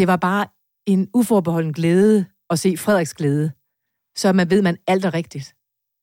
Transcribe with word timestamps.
Det 0.00 0.08
var 0.08 0.16
bare 0.16 0.46
en 0.86 1.08
uforbeholden 1.14 1.72
glæde 1.72 2.26
at 2.50 2.58
se 2.58 2.76
Frederiks 2.76 3.14
glæde. 3.14 3.52
Så 4.16 4.32
man 4.32 4.50
ved, 4.50 4.62
man 4.62 4.76
alt 4.86 5.04
er 5.04 5.14
rigtigt. 5.14 5.54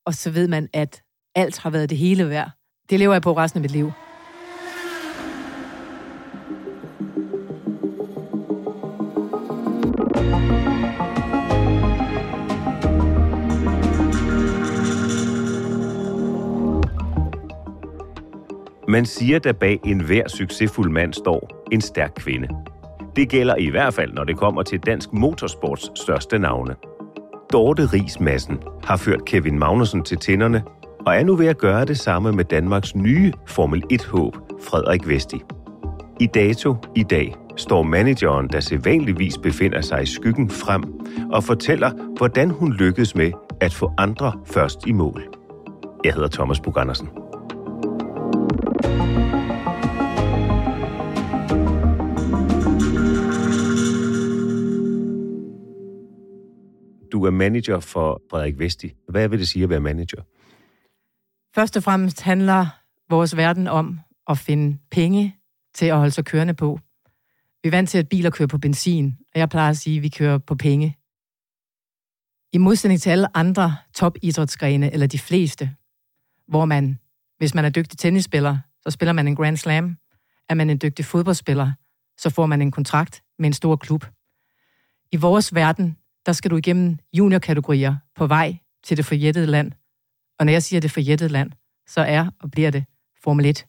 Og 0.06 0.14
så 0.14 0.30
ved 0.30 0.48
man, 0.48 0.68
at 0.72 1.02
alt 1.34 1.58
har 1.58 1.70
været 1.70 1.90
det 1.90 1.98
hele 1.98 2.28
værd. 2.28 2.50
Det 2.90 2.98
lever 2.98 3.12
jeg 3.12 3.22
på 3.22 3.32
resten 3.32 3.58
af 3.58 3.62
mit 3.62 3.70
liv. 3.70 3.92
Man 18.88 19.06
siger, 19.06 19.40
at 19.44 19.58
bag 19.58 19.80
enhver 19.84 20.28
succesfuld 20.28 20.90
mand 20.90 21.12
står 21.12 21.66
en 21.72 21.80
stærk 21.80 22.12
kvinde. 22.16 22.48
Det 23.18 23.28
gælder 23.28 23.56
i 23.56 23.68
hvert 23.68 23.94
fald, 23.94 24.12
når 24.12 24.24
det 24.24 24.36
kommer 24.36 24.62
til 24.62 24.78
dansk 24.78 25.12
motorsports 25.12 26.00
største 26.00 26.38
navne. 26.38 26.74
Dorte 27.52 27.82
Ries 27.92 28.20
Madsen 28.20 28.58
har 28.84 28.96
ført 28.96 29.24
Kevin 29.24 29.58
Magnussen 29.58 30.02
til 30.02 30.18
tænderne, 30.18 30.62
og 31.06 31.16
er 31.16 31.24
nu 31.24 31.36
ved 31.36 31.46
at 31.46 31.58
gøre 31.58 31.84
det 31.84 31.98
samme 31.98 32.32
med 32.32 32.44
Danmarks 32.44 32.94
nye 32.94 33.32
Formel 33.46 33.82
1-håb, 33.92 34.36
Frederik 34.60 35.08
Vesti. 35.08 35.42
I 36.20 36.26
dato 36.26 36.76
i 36.96 37.02
dag 37.02 37.34
står 37.56 37.82
manageren, 37.82 38.48
der 38.48 38.60
sædvanligvis 38.60 39.38
befinder 39.38 39.80
sig 39.80 40.02
i 40.02 40.06
skyggen 40.06 40.50
frem, 40.50 40.84
og 41.32 41.44
fortæller, 41.44 41.90
hvordan 42.16 42.50
hun 42.50 42.72
lykkedes 42.72 43.14
med 43.14 43.32
at 43.60 43.74
få 43.74 43.92
andre 43.98 44.32
først 44.44 44.86
i 44.86 44.92
mål. 44.92 45.22
Jeg 46.04 46.14
hedder 46.14 46.28
Thomas 46.28 46.60
Bug 46.60 46.80
Andersen. 46.80 47.08
Er 57.28 57.32
manager 57.32 57.80
for 57.80 58.22
Frederik 58.30 58.58
Vesti. 58.58 58.92
Hvad 59.08 59.28
vil 59.28 59.38
det 59.38 59.48
sige 59.48 59.62
at 59.62 59.70
være 59.70 59.80
manager? 59.80 60.22
Først 61.54 61.76
og 61.76 61.82
fremmest 61.82 62.20
handler 62.20 62.66
vores 63.10 63.36
verden 63.36 63.66
om 63.66 64.00
at 64.28 64.38
finde 64.38 64.78
penge 64.90 65.36
til 65.74 65.86
at 65.86 65.96
holde 65.96 66.10
sig 66.10 66.24
kørende 66.24 66.54
på. 66.54 66.80
Vi 67.62 67.68
er 67.68 67.70
vant 67.70 67.88
til, 67.88 67.98
at 67.98 68.08
biler 68.08 68.30
kører 68.30 68.46
på 68.46 68.58
benzin, 68.58 69.16
og 69.34 69.40
jeg 69.40 69.48
plejer 69.48 69.70
at 69.70 69.76
sige, 69.76 69.96
at 69.96 70.02
vi 70.02 70.08
kører 70.08 70.38
på 70.38 70.54
penge. 70.54 70.96
I 72.52 72.58
modsætning 72.58 73.00
til 73.00 73.10
alle 73.10 73.36
andre 73.36 73.76
topidrætsgrene, 73.94 74.92
eller 74.92 75.06
de 75.06 75.18
fleste, 75.18 75.74
hvor 76.48 76.64
man, 76.64 76.98
hvis 77.38 77.54
man 77.54 77.64
er 77.64 77.70
dygtig 77.70 77.98
tennisspiller, 77.98 78.58
så 78.82 78.90
spiller 78.90 79.12
man 79.12 79.28
en 79.28 79.36
Grand 79.36 79.56
Slam. 79.56 79.96
Er 80.48 80.54
man 80.54 80.70
en 80.70 80.78
dygtig 80.82 81.04
fodboldspiller, 81.04 81.72
så 82.18 82.30
får 82.30 82.46
man 82.46 82.62
en 82.62 82.70
kontrakt 82.70 83.22
med 83.38 83.46
en 83.46 83.52
stor 83.52 83.76
klub. 83.76 84.06
I 85.12 85.16
vores 85.16 85.54
verden, 85.54 85.96
der 86.26 86.32
skal 86.32 86.50
du 86.50 86.56
igennem 86.56 86.98
juniorkategorier 87.12 87.96
på 88.16 88.26
vej 88.26 88.56
til 88.84 88.96
det 88.96 89.04
forjættede 89.04 89.46
land. 89.46 89.72
Og 90.38 90.46
når 90.46 90.52
jeg 90.52 90.62
siger 90.62 90.80
det 90.80 90.90
forjættede 90.90 91.32
land, 91.32 91.52
så 91.86 92.00
er 92.00 92.30
og 92.40 92.50
bliver 92.50 92.70
det 92.70 92.84
Formel 93.22 93.46
1. 93.46 93.66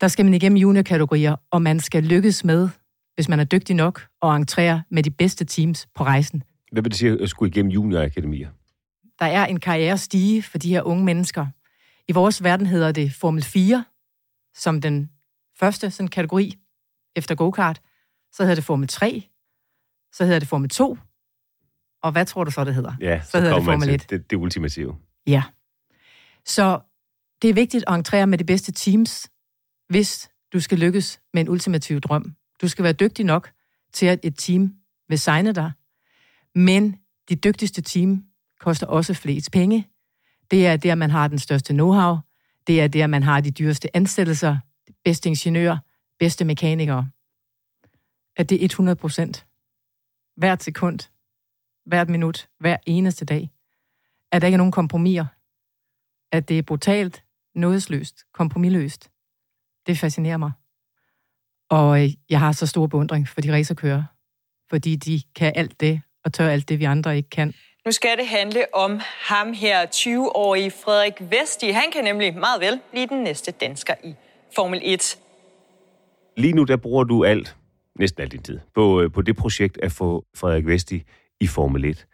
Der 0.00 0.08
skal 0.08 0.24
man 0.24 0.34
igennem 0.34 0.56
juniorkategorier, 0.56 1.36
og 1.50 1.62
man 1.62 1.80
skal 1.80 2.02
lykkes 2.02 2.44
med, 2.44 2.68
hvis 3.14 3.28
man 3.28 3.40
er 3.40 3.44
dygtig 3.44 3.76
nok, 3.76 4.06
at 4.22 4.28
entrere 4.28 4.82
med 4.90 5.02
de 5.02 5.10
bedste 5.10 5.44
teams 5.44 5.88
på 5.94 6.04
rejsen. 6.04 6.42
Hvad 6.72 6.82
vil 6.82 6.90
det 6.90 6.98
sige 6.98 7.22
at 7.22 7.28
skulle 7.28 7.50
igennem 7.50 7.70
juniorakademier? 7.70 8.50
Der 9.18 9.26
er 9.26 9.46
en 9.46 9.60
karrierestige 9.60 10.42
for 10.42 10.58
de 10.58 10.68
her 10.68 10.82
unge 10.82 11.04
mennesker. 11.04 11.46
I 12.08 12.12
vores 12.12 12.42
verden 12.42 12.66
hedder 12.66 12.92
det 12.92 13.12
Formel 13.12 13.42
4, 13.42 13.84
som 14.54 14.80
den 14.80 15.10
første 15.58 15.90
sådan 15.90 16.08
kategori 16.08 16.58
efter 17.16 17.34
go-kart. 17.34 17.80
Så 18.32 18.42
hedder 18.42 18.54
det 18.54 18.64
Formel 18.64 18.88
3, 18.88 19.28
så 20.12 20.24
hedder 20.24 20.38
det 20.38 20.48
Formel 20.48 20.70
2, 20.70 20.98
og 22.06 22.12
hvad 22.12 22.26
tror 22.26 22.44
du 22.44 22.50
så, 22.50 22.64
det 22.64 22.74
hedder? 22.74 22.92
Ja, 23.00 23.20
så, 23.24 23.30
så 23.30 23.40
hedder 23.40 23.54
det 23.54 23.64
Formel 23.64 23.88
til 23.88 23.94
1. 23.94 24.10
det, 24.10 24.30
det 24.30 24.36
ultimative. 24.36 24.96
Ja. 25.26 25.42
Så 26.44 26.80
det 27.42 27.50
er 27.50 27.54
vigtigt 27.54 27.84
at 27.86 27.94
entrere 27.94 28.26
med 28.26 28.38
de 28.38 28.44
bedste 28.44 28.72
teams, 28.72 29.30
hvis 29.88 30.30
du 30.52 30.60
skal 30.60 30.78
lykkes 30.78 31.20
med 31.34 31.42
en 31.42 31.48
ultimativ 31.48 32.00
drøm. 32.00 32.34
Du 32.62 32.68
skal 32.68 32.82
være 32.82 32.92
dygtig 32.92 33.24
nok 33.24 33.50
til, 33.92 34.06
at 34.06 34.20
et 34.22 34.34
team 34.38 34.74
vil 35.08 35.18
signe 35.18 35.52
dig. 35.52 35.72
Men 36.54 36.96
de 37.28 37.34
dygtigste 37.34 37.82
team 37.82 38.24
koster 38.60 38.86
også 38.86 39.14
flest 39.14 39.52
penge. 39.52 39.88
Det 40.50 40.66
er 40.66 40.76
der, 40.76 40.94
man 40.94 41.10
har 41.10 41.28
den 41.28 41.38
største 41.38 41.72
know-how. 41.72 42.16
Det 42.66 42.80
er 42.80 42.88
der, 42.88 43.06
man 43.06 43.22
har 43.22 43.40
de 43.40 43.50
dyreste 43.50 43.96
ansættelser, 43.96 44.56
bedste 45.04 45.28
ingeniører, 45.28 45.78
bedste 46.18 46.44
mekanikere. 46.44 47.10
At 48.36 48.50
det 48.50 48.60
er 48.60 48.64
100 48.64 48.96
procent. 48.96 49.46
Hvert 50.36 50.62
sekund, 50.62 50.98
hvert 51.86 52.08
minut, 52.08 52.48
hver 52.60 52.76
eneste 52.86 53.24
dag. 53.24 53.50
At 54.32 54.42
der 54.42 54.46
ikke 54.48 54.54
er 54.54 54.58
nogen 54.58 54.72
kompromiser. 54.72 55.26
At 56.32 56.48
det 56.48 56.58
er 56.58 56.62
brutalt, 56.62 57.24
nådesløst, 57.54 58.24
kompromilløst. 58.34 59.10
Det 59.86 59.98
fascinerer 59.98 60.36
mig. 60.36 60.52
Og 61.70 62.02
øh, 62.02 62.10
jeg 62.30 62.40
har 62.40 62.52
så 62.52 62.66
stor 62.66 62.86
beundring 62.86 63.28
for 63.28 63.40
de 63.40 63.52
racerkører, 63.52 64.04
fordi 64.70 64.96
de 64.96 65.22
kan 65.34 65.52
alt 65.56 65.80
det, 65.80 66.00
og 66.24 66.32
tør 66.32 66.48
alt 66.48 66.68
det, 66.68 66.78
vi 66.78 66.84
andre 66.84 67.16
ikke 67.16 67.30
kan. 67.30 67.54
Nu 67.84 67.92
skal 67.92 68.18
det 68.18 68.26
handle 68.26 68.74
om 68.74 69.00
ham 69.28 69.52
her, 69.52 69.86
20-årige 69.86 70.70
Frederik 70.70 71.14
Vesti. 71.20 71.70
Han 71.70 71.90
kan 71.92 72.04
nemlig 72.04 72.38
meget 72.38 72.60
vel 72.60 72.80
blive 72.90 73.06
den 73.06 73.22
næste 73.22 73.50
dansker 73.52 73.94
i 74.04 74.14
Formel 74.54 74.80
1. 74.82 75.18
Lige 76.36 76.52
nu, 76.52 76.64
der 76.64 76.76
bruger 76.76 77.04
du 77.04 77.24
alt, 77.24 77.56
næsten 77.98 78.22
al 78.22 78.28
din 78.28 78.42
tid, 78.42 78.60
på, 78.74 79.00
øh, 79.00 79.12
på 79.12 79.22
det 79.22 79.36
projekt 79.36 79.78
at 79.82 79.92
få 79.92 80.24
Frederik 80.34 80.66
Vesti 80.66 81.02
i 81.40 81.46
Formel 81.46 81.84
1. 81.84 82.06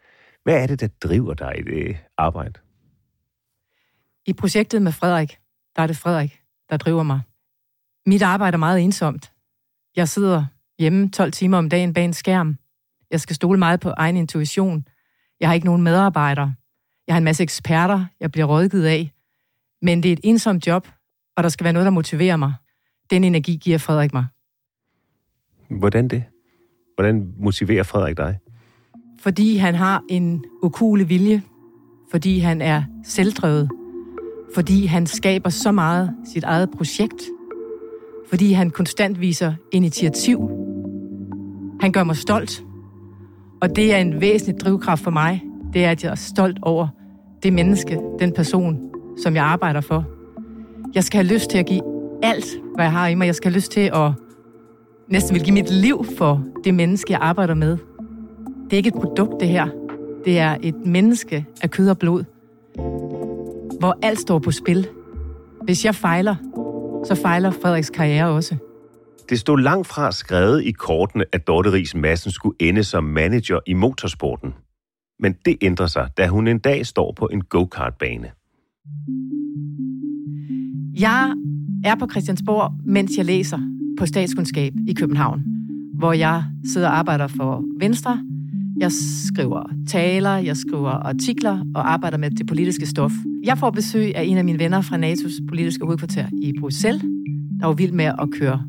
Hvad 0.43 0.63
er 0.63 0.67
det, 0.67 0.79
der 0.79 0.87
driver 0.87 1.33
dig 1.33 1.59
i 1.59 1.63
det 1.63 1.97
arbejde? 2.17 2.59
I 4.25 4.33
projektet 4.33 4.81
med 4.81 4.91
Frederik, 4.91 5.37
der 5.75 5.81
er 5.81 5.87
det 5.87 5.97
Frederik, 5.97 6.41
der 6.69 6.77
driver 6.77 7.03
mig. 7.03 7.21
Mit 8.05 8.21
arbejde 8.21 8.55
er 8.55 8.59
meget 8.59 8.81
ensomt. 8.81 9.31
Jeg 9.95 10.09
sidder 10.09 10.45
hjemme 10.79 11.09
12 11.09 11.31
timer 11.31 11.57
om 11.57 11.69
dagen 11.69 11.93
bag 11.93 12.05
en 12.05 12.13
skærm. 12.13 12.57
Jeg 13.11 13.21
skal 13.21 13.35
stole 13.35 13.59
meget 13.59 13.79
på 13.79 13.89
egen 13.89 14.17
intuition. 14.17 14.87
Jeg 15.39 15.49
har 15.49 15.53
ikke 15.53 15.65
nogen 15.65 15.81
medarbejdere. 15.81 16.55
Jeg 17.07 17.15
har 17.15 17.17
en 17.17 17.23
masse 17.23 17.43
eksperter, 17.43 18.05
jeg 18.19 18.31
bliver 18.31 18.45
rådgivet 18.45 18.85
af. 18.85 19.11
Men 19.81 20.03
det 20.03 20.09
er 20.09 20.13
et 20.13 20.19
ensomt 20.23 20.67
job, 20.67 20.87
og 21.35 21.43
der 21.43 21.49
skal 21.49 21.63
være 21.63 21.73
noget, 21.73 21.85
der 21.85 21.91
motiverer 21.91 22.37
mig. 22.37 22.53
Den 23.09 23.23
energi 23.23 23.55
giver 23.55 23.77
Frederik 23.77 24.13
mig. 24.13 24.25
Hvordan 25.69 26.07
det? 26.07 26.23
Hvordan 26.95 27.33
motiverer 27.37 27.83
Frederik 27.83 28.17
dig? 28.17 28.39
Fordi 29.23 29.57
han 29.57 29.75
har 29.75 30.03
en 30.09 30.43
ukulig 30.63 31.09
vilje. 31.09 31.41
Fordi 32.11 32.39
han 32.39 32.61
er 32.61 32.83
selvdrevet. 33.05 33.69
Fordi 34.55 34.85
han 34.85 35.05
skaber 35.07 35.49
så 35.49 35.71
meget 35.71 36.11
sit 36.33 36.43
eget 36.43 36.69
projekt. 36.77 37.23
Fordi 38.29 38.51
han 38.51 38.69
konstant 38.69 39.21
viser 39.21 39.53
initiativ. 39.71 40.49
Han 41.81 41.91
gør 41.91 42.03
mig 42.03 42.15
stolt. 42.15 42.63
Og 43.61 43.75
det 43.75 43.93
er 43.93 43.97
en 43.97 44.21
væsentlig 44.21 44.59
drivkraft 44.59 45.03
for 45.03 45.11
mig. 45.11 45.43
Det 45.73 45.85
er, 45.85 45.91
at 45.91 46.03
jeg 46.03 46.11
er 46.11 46.15
stolt 46.15 46.59
over 46.61 46.87
det 47.43 47.53
menneske, 47.53 47.99
den 48.19 48.33
person, 48.33 48.79
som 49.23 49.35
jeg 49.35 49.43
arbejder 49.43 49.81
for. 49.81 50.05
Jeg 50.95 51.03
skal 51.03 51.25
have 51.25 51.33
lyst 51.33 51.49
til 51.49 51.57
at 51.57 51.65
give 51.65 51.81
alt, 52.23 52.45
hvad 52.75 52.85
jeg 52.85 52.91
har 52.91 53.07
i 53.07 53.15
mig. 53.15 53.25
Jeg 53.25 53.35
skal 53.35 53.51
have 53.51 53.57
lyst 53.57 53.71
til 53.71 53.91
at 53.93 54.11
næsten 55.09 55.33
vil 55.33 55.43
give 55.43 55.53
mit 55.53 55.71
liv 55.71 56.05
for 56.17 56.43
det 56.63 56.73
menneske, 56.73 57.13
jeg 57.13 57.19
arbejder 57.21 57.53
med. 57.53 57.77
Det 58.73 58.77
er 58.77 58.85
ikke 58.85 58.97
et 58.97 59.01
produkt, 59.01 59.39
det 59.39 59.47
her. 59.47 59.67
Det 60.25 60.39
er 60.39 60.57
et 60.63 60.75
menneske 60.85 61.45
af 61.61 61.71
kød 61.71 61.89
og 61.89 61.97
blod, 61.97 62.23
hvor 63.79 63.97
alt 64.01 64.19
står 64.19 64.39
på 64.39 64.51
spil. 64.51 64.87
Hvis 65.63 65.85
jeg 65.85 65.95
fejler, 65.95 66.35
så 67.05 67.15
fejler 67.21 67.51
Frederiks 67.51 67.89
karriere 67.89 68.27
også. 68.27 68.55
Det 69.29 69.39
stod 69.39 69.59
langt 69.59 69.87
fra 69.87 70.11
skrevet 70.11 70.63
i 70.63 70.71
kortene, 70.71 71.25
at 71.31 71.47
Dorte 71.47 71.71
Ries 71.71 71.95
Madsen 71.95 72.31
skulle 72.31 72.55
ende 72.59 72.83
som 72.83 73.03
manager 73.03 73.59
i 73.67 73.73
motorsporten. 73.73 74.53
Men 75.19 75.35
det 75.45 75.57
ændrer 75.61 75.87
sig, 75.87 76.09
da 76.17 76.27
hun 76.27 76.47
en 76.47 76.59
dag 76.59 76.85
står 76.85 77.13
på 77.17 77.25
en 77.25 77.41
go-kart-bane. 77.41 78.31
Jeg 80.99 81.33
er 81.85 81.95
på 81.95 82.07
Christiansborg, 82.11 82.71
mens 82.85 83.11
jeg 83.17 83.25
læser 83.25 83.59
på 83.99 84.05
statskundskab 84.05 84.73
i 84.87 84.93
København, 84.93 85.43
hvor 85.97 86.13
jeg 86.13 86.43
sidder 86.65 86.87
og 86.87 86.97
arbejder 86.97 87.27
for 87.27 87.63
Venstre. 87.79 88.19
Jeg 88.79 88.91
skriver 89.25 89.63
taler, 89.87 90.37
jeg 90.37 90.57
skriver 90.57 90.89
artikler 90.89 91.65
og 91.75 91.93
arbejder 91.93 92.17
med 92.17 92.31
det 92.31 92.47
politiske 92.47 92.85
stof. 92.85 93.11
Jeg 93.43 93.57
får 93.57 93.69
besøg 93.69 94.15
af 94.15 94.23
en 94.23 94.37
af 94.37 94.45
mine 94.45 94.59
venner 94.59 94.81
fra 94.81 94.97
NATO's 94.97 95.47
politiske 95.47 95.85
hovedkvarter 95.85 96.25
i 96.41 96.53
Bruxelles, 96.59 97.03
der 97.59 97.65
var 97.65 97.73
vild 97.73 97.91
med 97.91 98.05
at 98.05 98.29
køre 98.39 98.63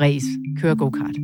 race, 0.00 0.26
køre 0.60 0.76
go-kart. 0.76 1.16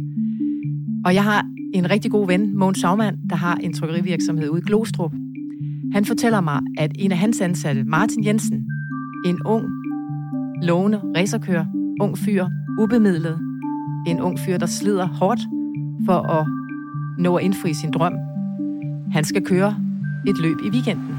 Og 1.05 1.15
jeg 1.15 1.25
har 1.25 1.47
en 1.75 1.91
rigtig 1.91 2.11
god 2.11 2.27
ven, 2.27 2.59
Mogens 2.59 2.79
Saumann, 2.79 3.17
der 3.31 3.37
har 3.37 3.55
en 3.57 3.73
trykkerivirksomhed 3.73 4.49
ude 4.49 4.61
i 4.61 4.65
Glostrup. 4.67 5.13
Han 5.93 6.05
fortæller 6.05 6.41
mig, 6.41 6.61
at 6.79 6.91
en 6.99 7.13
af 7.13 7.19
hans 7.19 7.41
ansatte, 7.41 7.85
Martin 7.85 8.25
Jensen, 8.25 8.65
en 9.27 9.39
ung, 9.47 9.65
lovende 10.63 11.01
racerkører, 11.17 11.67
ung 12.01 12.19
fyr, 12.19 12.47
ubemidlet, 12.79 13.39
en 14.07 14.21
ung 14.21 14.39
fyr, 14.39 14.57
der 14.57 14.67
slider 14.67 15.07
hårdt 15.07 15.41
for 16.07 16.19
at 16.19 16.62
nå 17.19 17.37
at 17.37 17.45
indfri 17.45 17.75
sin 17.75 17.91
drøm. 17.91 18.15
Han 19.13 19.25
skal 19.25 19.45
køre 19.45 19.77
et 20.27 20.39
løb 20.39 20.57
i 20.65 20.71
weekenden. 20.71 21.19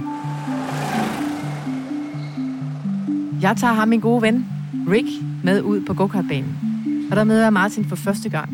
Jeg 3.42 3.58
tager 3.58 3.74
ham 3.74 3.88
min 3.88 4.00
gode 4.00 4.22
ven, 4.22 4.46
Rick, 4.90 5.08
med 5.44 5.62
ud 5.62 5.82
på 5.82 5.94
go-kartbanen. 5.94 6.56
Og 7.12 7.18
der 7.18 7.24
møder 7.24 7.44
jeg 7.44 7.54
Martin 7.54 7.86
for 7.86 7.96
første 7.96 8.30
gang. 8.30 8.50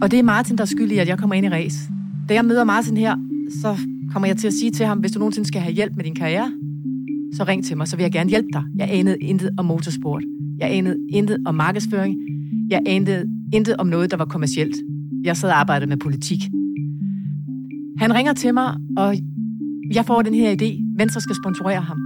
Og 0.00 0.10
det 0.10 0.18
er 0.18 0.22
Martin, 0.22 0.56
der 0.56 0.62
er 0.62 0.66
skyld 0.66 0.92
i, 0.92 0.98
at 0.98 1.08
jeg 1.08 1.18
kommer 1.18 1.34
ind 1.34 1.46
i 1.46 1.48
race. 1.48 1.78
Da 2.28 2.34
jeg 2.34 2.44
møder 2.44 2.64
Martin 2.64 2.96
her, 2.96 3.16
så 3.62 3.76
kommer 4.12 4.26
jeg 4.26 4.36
til 4.36 4.46
at 4.46 4.52
sige 4.52 4.70
til 4.70 4.86
ham, 4.86 4.98
hvis 4.98 5.12
du 5.12 5.18
nogensinde 5.18 5.48
skal 5.48 5.60
have 5.60 5.74
hjælp 5.74 5.96
med 5.96 6.04
din 6.04 6.14
karriere, 6.14 6.52
så 7.36 7.44
ring 7.44 7.64
til 7.64 7.76
mig, 7.76 7.88
så 7.88 7.96
vil 7.96 8.02
jeg 8.02 8.12
gerne 8.12 8.30
hjælpe 8.30 8.48
dig. 8.52 8.62
Jeg 8.76 8.88
anede 8.92 9.18
intet 9.18 9.50
om 9.58 9.64
motorsport. 9.64 10.22
Jeg 10.58 10.72
anede 10.72 10.96
intet 11.10 11.38
om 11.46 11.54
markedsføring. 11.54 12.16
Jeg 12.70 12.82
anede 12.86 13.24
intet 13.52 13.76
om 13.76 13.86
noget, 13.86 14.10
der 14.10 14.16
var 14.16 14.24
kommercielt. 14.24 14.76
Jeg 15.24 15.36
sad 15.36 15.50
og 15.50 15.60
arbejdede 15.60 15.88
med 15.88 15.96
politik. 15.96 16.38
Han 17.98 18.14
ringer 18.14 18.32
til 18.32 18.54
mig, 18.54 18.76
og 18.96 19.16
jeg 19.94 20.04
får 20.04 20.22
den 20.22 20.34
her 20.34 20.56
idé. 20.56 20.96
Venstre 20.96 21.20
skal 21.20 21.36
sponsorere 21.42 21.80
ham. 21.80 21.98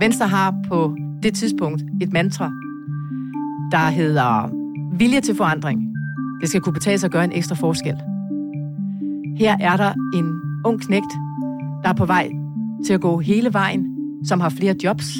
Venstre 0.00 0.28
har 0.28 0.54
på 0.68 0.96
det 1.22 1.34
tidspunkt 1.34 1.82
et 2.00 2.12
mantra, 2.12 2.52
der 3.72 3.90
hedder 3.90 4.50
vilje 4.98 5.20
til 5.20 5.34
forandring. 5.34 5.82
Det 6.40 6.48
skal 6.48 6.60
kunne 6.60 6.72
betale 6.72 6.98
sig 6.98 7.06
at 7.08 7.12
gøre 7.12 7.24
en 7.24 7.32
ekstra 7.32 7.54
forskel. 7.54 7.94
Her 9.38 9.56
er 9.60 9.76
der 9.76 9.92
en 10.14 10.40
ung 10.64 10.80
knægt, 10.80 11.12
der 11.82 11.88
er 11.88 11.94
på 11.94 12.06
vej 12.06 12.30
til 12.86 12.92
at 12.92 13.00
gå 13.00 13.18
hele 13.18 13.52
vejen, 13.52 13.86
som 14.24 14.40
har 14.40 14.48
flere 14.48 14.74
jobs. 14.84 15.18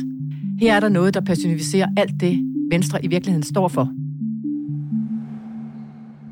Her 0.60 0.74
er 0.74 0.80
der 0.80 0.88
noget, 0.88 1.14
der 1.14 1.20
personificerer 1.20 1.88
alt 1.96 2.20
det, 2.20 2.40
Venstre 2.70 3.04
i 3.04 3.08
virkeligheden 3.08 3.42
står 3.42 3.68
for. 3.68 3.92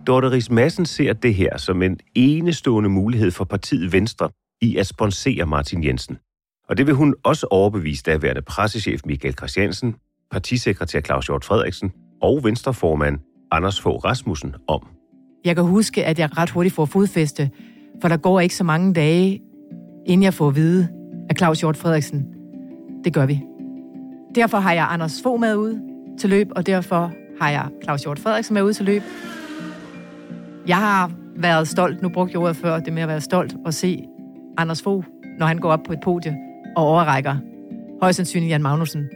Dorte 0.07 0.31
Ries 0.31 0.51
Madsen 0.51 0.87
ser 0.87 1.13
det 1.13 1.35
her 1.35 1.57
som 1.57 1.83
en 1.83 1.99
enestående 2.15 2.91
mulighed 2.91 3.31
for 3.31 3.45
partiet 3.45 3.93
Venstre 3.93 4.29
i 4.61 4.77
at 4.77 4.87
sponsere 4.87 5.47
Martin 5.47 5.85
Jensen. 5.85 6.19
Og 6.69 6.77
det 6.77 6.87
vil 6.87 6.95
hun 6.95 7.15
også 7.25 7.47
overbevise 7.51 8.03
daværende 8.03 8.43
pressechef 8.43 9.01
Michael 9.07 9.35
Christiansen, 9.35 9.95
partisekretær 10.31 11.01
Claus 11.01 11.27
Hjort 11.27 11.45
Frederiksen 11.45 11.93
og 12.23 12.45
Venstreformand 12.45 13.19
Anders 13.51 13.81
Fogh 13.81 14.05
Rasmussen 14.05 14.55
om. 14.69 14.87
Jeg 15.45 15.55
kan 15.57 15.65
huske, 15.65 16.05
at 16.05 16.19
jeg 16.19 16.39
ret 16.39 16.51
hurtigt 16.51 16.75
får 16.75 16.85
fodfæste, 16.85 17.51
for 18.01 18.09
der 18.09 18.17
går 18.17 18.41
ikke 18.41 18.57
så 18.57 18.65
mange 18.65 18.95
dage, 18.95 19.41
inden 20.07 20.23
jeg 20.23 20.35
får 20.35 20.49
at 20.49 20.57
vide 20.57 20.89
af 21.31 21.37
Claus 21.37 21.61
Hjort 21.61 21.77
Frederiksen. 21.77 22.27
Det 23.05 23.15
gør 23.15 23.27
vi. 23.27 23.41
Derfor 24.35 24.59
har 24.59 24.73
jeg 24.73 24.87
Anders 24.91 25.23
Fogh 25.23 25.41
med 25.41 25.57
ud 25.57 25.79
til 26.19 26.31
løb, 26.31 26.49
og 26.57 26.67
derfor 26.67 27.13
har 27.41 27.51
jeg 27.51 27.69
Claus 27.83 28.03
Hjort 28.03 28.19
Frederiksen 28.19 28.55
med 28.55 28.63
ud 28.63 28.73
til 28.73 28.85
løb. 28.85 29.03
Jeg 30.67 30.77
har 30.77 31.13
været 31.37 31.69
stolt, 31.69 32.03
nu 32.03 32.09
brugte 32.09 32.33
jeg 32.33 32.41
ordet 32.41 32.57
før, 32.57 32.81
det 32.81 32.93
med 32.93 33.03
at 33.03 33.09
være 33.09 33.21
stolt 33.21 33.57
og 33.65 33.75
se 33.75 34.05
Anders 34.57 34.83
Fogh, 34.83 35.05
når 35.39 35.47
han 35.47 35.59
går 35.59 35.73
op 35.73 35.81
på 35.87 35.93
et 35.93 36.01
podie 36.01 36.37
og 36.77 36.85
overrækker 36.85 37.37
højst 38.01 38.17
sandsynligt 38.17 38.51
Jan 38.51 38.63
Magnussen 38.63 39.09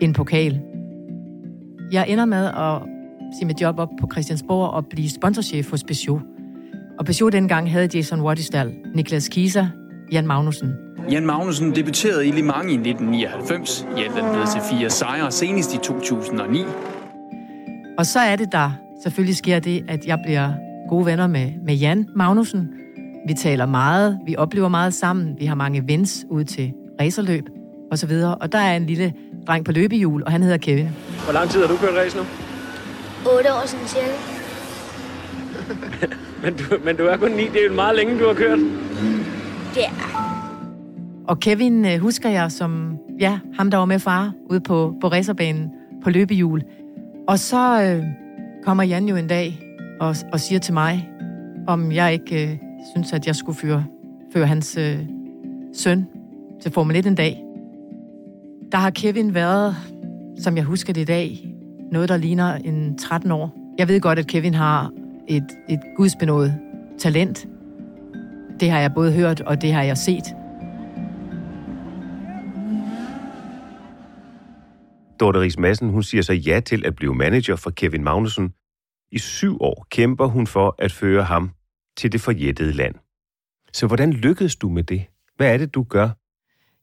en 0.00 0.12
pokal. 0.12 0.60
Jeg 1.92 2.08
ender 2.08 2.24
med 2.24 2.46
at 2.46 2.82
sige 3.38 3.46
mit 3.46 3.60
job 3.60 3.78
op 3.78 3.88
på 4.00 4.08
Christiansborg 4.12 4.70
og 4.70 4.86
blive 4.86 5.10
sponsorchef 5.10 5.70
hos 5.70 5.84
Peugeot. 5.84 6.22
Og 6.98 7.04
Peugeot 7.04 7.32
dengang 7.32 7.70
havde 7.70 7.88
Jason 7.94 8.20
Wattistall, 8.20 8.74
Niklas 8.94 9.28
Kieser, 9.28 9.66
Jan 10.12 10.26
Magnussen. 10.26 10.72
Jan 11.10 11.26
Magnussen 11.26 11.74
debuterede 11.74 12.26
i 12.26 12.30
Le 12.30 12.42
Mans 12.42 12.72
i 12.72 12.74
1999. 12.74 13.86
I 13.96 14.00
alt 14.00 14.18
er 14.18 14.32
blevet 14.32 14.48
til 14.48 14.60
fire 14.70 14.90
sejre, 14.90 15.30
senest 15.30 15.74
i 15.74 15.78
2009. 15.78 16.64
Og 17.98 18.06
så 18.06 18.20
er 18.20 18.36
det 18.36 18.52
der 18.52 18.70
selvfølgelig 19.02 19.36
sker 19.36 19.58
det, 19.58 19.84
at 19.88 20.06
jeg 20.06 20.18
bliver 20.24 20.52
gode 20.94 21.06
venner 21.06 21.26
med, 21.26 21.52
med 21.64 21.74
Jan 21.74 22.08
Magnussen. 22.16 22.70
Vi 23.26 23.34
taler 23.34 23.66
meget, 23.66 24.18
vi 24.26 24.36
oplever 24.36 24.68
meget 24.68 24.94
sammen, 24.94 25.36
vi 25.38 25.44
har 25.44 25.54
mange 25.54 25.88
vens 25.88 26.26
ud 26.30 26.44
til 26.44 26.72
racerløb 27.00 27.44
og 27.90 27.98
så 27.98 28.06
videre. 28.06 28.34
Og 28.34 28.52
der 28.52 28.58
er 28.58 28.76
en 28.76 28.86
lille 28.86 29.12
dreng 29.46 29.64
på 29.64 29.72
løbehjul, 29.72 30.22
og 30.22 30.32
han 30.32 30.42
hedder 30.42 30.56
Kevin. 30.56 30.88
Hvor 31.24 31.32
lang 31.32 31.50
tid 31.50 31.60
har 31.60 31.68
du 31.68 31.76
kørt 31.76 31.94
race 31.94 32.16
nu? 32.16 32.22
8 33.38 33.52
år 33.52 33.66
siden 33.66 33.86
cirka. 33.86 34.06
men, 36.42 36.54
du, 36.56 36.64
men 36.84 36.96
du 36.96 37.02
er 37.02 37.16
kun 37.16 37.30
9, 37.30 37.42
det 37.42 37.64
er 37.64 37.68
jo 37.68 37.74
meget 37.74 37.96
længe, 37.96 38.18
du 38.18 38.26
har 38.26 38.34
kørt. 38.34 38.58
Ja. 39.76 39.90
Og 41.28 41.40
Kevin 41.40 41.84
øh, 41.84 41.98
husker 42.00 42.30
jeg 42.30 42.52
som, 42.52 42.98
ja, 43.20 43.38
ham 43.56 43.70
der 43.70 43.78
var 43.78 43.84
med 43.84 43.98
far 43.98 44.32
ude 44.50 44.60
på, 44.60 44.94
på 45.00 45.08
racerbanen 45.08 45.70
på 46.04 46.10
løbehjul. 46.10 46.62
Og 47.28 47.38
så 47.38 47.82
øh, 47.82 48.04
kommer 48.64 48.84
Jan 48.84 49.08
jo 49.08 49.16
en 49.16 49.28
dag 49.28 49.63
og, 50.00 50.16
og 50.32 50.40
siger 50.40 50.58
til 50.58 50.74
mig, 50.74 51.10
om 51.66 51.92
jeg 51.92 52.12
ikke 52.12 52.52
øh, 52.52 52.58
synes, 52.94 53.12
at 53.12 53.26
jeg 53.26 53.36
skulle 53.36 53.58
føre, 53.58 53.84
føre 54.32 54.46
hans 54.46 54.76
øh, 54.76 54.98
søn 55.74 56.06
til 56.62 56.72
Formel 56.72 56.96
1 56.96 57.06
en 57.06 57.14
dag. 57.14 57.44
Der 58.72 58.78
har 58.78 58.90
Kevin 58.90 59.34
været, 59.34 59.76
som 60.38 60.56
jeg 60.56 60.64
husker 60.64 60.92
det 60.92 61.00
i 61.00 61.04
dag, 61.04 61.54
noget, 61.92 62.08
der 62.08 62.16
ligner 62.16 62.54
en 62.54 62.98
13 62.98 63.30
år. 63.30 63.56
Jeg 63.78 63.88
ved 63.88 64.00
godt, 64.00 64.18
at 64.18 64.26
Kevin 64.26 64.54
har 64.54 64.90
et, 65.28 65.46
et 65.68 65.80
gudsbenået 65.96 66.54
talent. 66.98 67.46
Det 68.60 68.70
har 68.70 68.80
jeg 68.80 68.94
både 68.94 69.12
hørt, 69.12 69.40
og 69.40 69.62
det 69.62 69.72
har 69.72 69.82
jeg 69.82 69.98
set. 69.98 70.24
Dorte 75.20 75.40
Ries 75.40 75.58
Madsen, 75.58 75.90
hun 75.90 76.02
siger 76.02 76.22
så 76.22 76.32
ja 76.32 76.60
til 76.60 76.86
at 76.86 76.96
blive 76.96 77.14
manager 77.14 77.56
for 77.56 77.70
Kevin 77.70 78.04
Magnussen. 78.04 78.52
I 79.14 79.18
syv 79.18 79.56
år 79.60 79.86
kæmper 79.90 80.26
hun 80.26 80.46
for 80.46 80.74
at 80.78 80.92
føre 80.92 81.24
ham 81.24 81.50
til 81.96 82.12
det 82.12 82.20
forjættede 82.20 82.72
land. 82.72 82.94
Så 83.72 83.86
hvordan 83.86 84.12
lykkedes 84.12 84.56
du 84.56 84.68
med 84.68 84.82
det? 84.82 85.06
Hvad 85.36 85.54
er 85.54 85.58
det, 85.58 85.74
du 85.74 85.82
gør? 85.82 86.10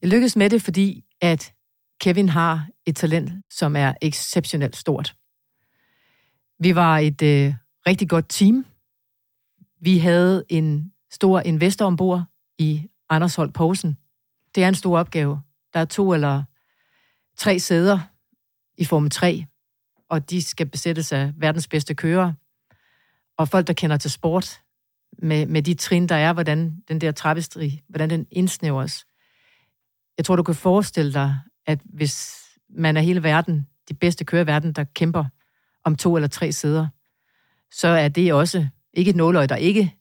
Jeg 0.02 0.10
lykkedes 0.10 0.36
med 0.36 0.50
det, 0.50 0.62
fordi 0.62 1.06
at 1.22 1.54
Kevin 2.02 2.30
har 2.30 2.68
et 2.86 2.96
talent, 2.96 3.32
som 3.50 3.76
er 3.76 3.94
exceptionelt 4.02 4.76
stort. 4.76 5.16
Vi 6.60 6.76
var 6.76 6.98
et 6.98 7.22
øh, 7.22 7.54
rigtig 7.88 8.10
godt 8.10 8.26
team. 8.30 8.66
Vi 9.82 9.98
havde 9.98 10.44
en 10.50 10.92
stor 11.10 11.40
investor 11.40 11.86
ombord 11.86 12.24
i 12.58 12.88
Anders 13.10 13.36
Holt 13.36 13.54
Poulsen. 13.54 13.98
Det 14.56 14.64
er 14.64 14.68
en 14.68 14.76
stor 14.76 15.00
opgave. 15.00 15.42
Der 15.74 15.80
er 15.80 15.86
to 15.86 16.14
eller 16.14 16.44
tre 17.38 17.60
sæder 17.60 18.00
i 18.78 18.86
Form 18.86 19.10
3, 19.10 19.46
og 20.12 20.30
de 20.30 20.42
skal 20.42 20.70
besættes 20.70 21.12
af 21.12 21.32
verdens 21.38 21.68
bedste 21.68 21.96
kører. 21.96 22.34
Og 23.38 23.48
folk, 23.48 23.68
der 23.68 23.74
kender 23.74 23.98
til 23.98 24.12
sport, 24.12 24.62
med, 25.18 25.46
med 25.46 25.62
de 25.62 25.74
trin, 25.74 26.08
der 26.08 26.16
er, 26.16 26.34
hvordan 26.34 26.76
den 26.88 27.02
der 27.02 27.12
trappestri, 27.12 27.82
hvordan 27.88 28.10
den 28.10 28.28
indsnævres. 28.32 29.06
Jeg 30.18 30.26
tror, 30.26 30.36
du 30.36 30.44
kan 30.44 30.56
forestille 30.56 31.14
dig, 31.14 31.40
at 31.66 31.80
hvis 31.86 32.44
man 32.70 32.98
er 32.98 33.02
hele 33.02 33.24
verden, 33.24 33.68
de 33.90 33.94
bedste 33.94 34.26
kører 34.26 34.44
i 34.44 34.48
verden, 34.48 34.74
der 34.74 34.84
kæmper 34.84 35.26
om 35.84 35.96
to 35.96 36.16
eller 36.16 36.28
tre 36.28 36.52
sæder, 36.52 36.88
så 37.72 37.88
er 37.88 38.08
det 38.08 38.34
også 38.34 38.68
ikke 38.94 39.10
et 39.10 39.16
nåløg, 39.16 39.50
der 39.50 39.56
ikke, 39.56 39.96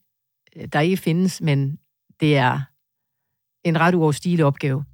der 0.73 0.79
ikke 0.79 0.97
findes, 0.97 1.41
men 1.41 1.79
det 2.19 2.37
er 2.37 2.61
en 3.63 3.79
ret 3.79 3.95
uoverstigelig 3.95 4.45
opgave. 4.45 4.85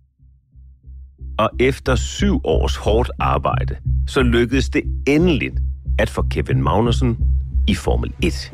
Og 1.37 1.49
efter 1.59 1.95
syv 1.95 2.41
års 2.43 2.75
hårdt 2.75 3.11
arbejde, 3.19 3.75
så 4.07 4.21
lykkedes 4.21 4.69
det 4.69 4.81
endeligt 5.07 5.53
at 5.99 6.09
få 6.09 6.25
Kevin 6.31 6.61
Magnussen 6.61 7.17
i 7.67 7.75
Formel 7.75 8.13
1. 8.23 8.51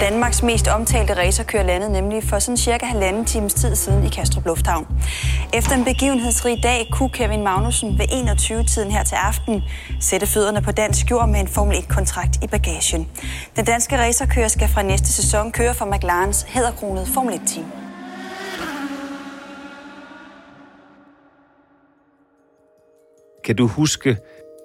Danmarks 0.00 0.42
mest 0.42 0.68
omtalte 0.68 1.14
racerkører 1.16 1.62
landede 1.62 1.92
nemlig 1.92 2.24
for 2.24 2.38
sådan 2.38 2.56
cirka 2.56 2.86
halvanden 2.86 3.24
times 3.24 3.54
tid 3.54 3.74
siden 3.74 4.04
i 4.04 4.08
Kastrup 4.08 4.46
Lufthavn. 4.46 4.86
Efter 5.54 5.74
en 5.74 5.84
begivenhedsrig 5.84 6.62
dag 6.62 6.88
kunne 6.92 7.08
Kevin 7.08 7.42
Magnussen 7.42 7.98
ved 7.98 8.04
21-tiden 8.04 8.90
her 8.90 9.04
til 9.04 9.14
aften 9.14 9.62
sætte 10.00 10.26
fødderne 10.26 10.62
på 10.62 10.72
dansk 10.72 11.10
jord 11.10 11.28
med 11.28 11.40
en 11.40 11.48
Formel 11.48 11.76
1-kontrakt 11.76 12.44
i 12.44 12.46
bagagen. 12.46 13.08
Den 13.56 13.64
danske 13.64 13.98
racerkører 13.98 14.48
skal 14.48 14.68
fra 14.68 14.82
næste 14.82 15.08
sæson 15.08 15.52
køre 15.52 15.74
for 15.74 15.84
McLarens 15.84 16.46
hæderkronede 16.48 17.06
Formel 17.06 17.34
1-team. 17.34 17.83
Kan 23.44 23.56
du 23.56 23.66
huske 23.66 24.16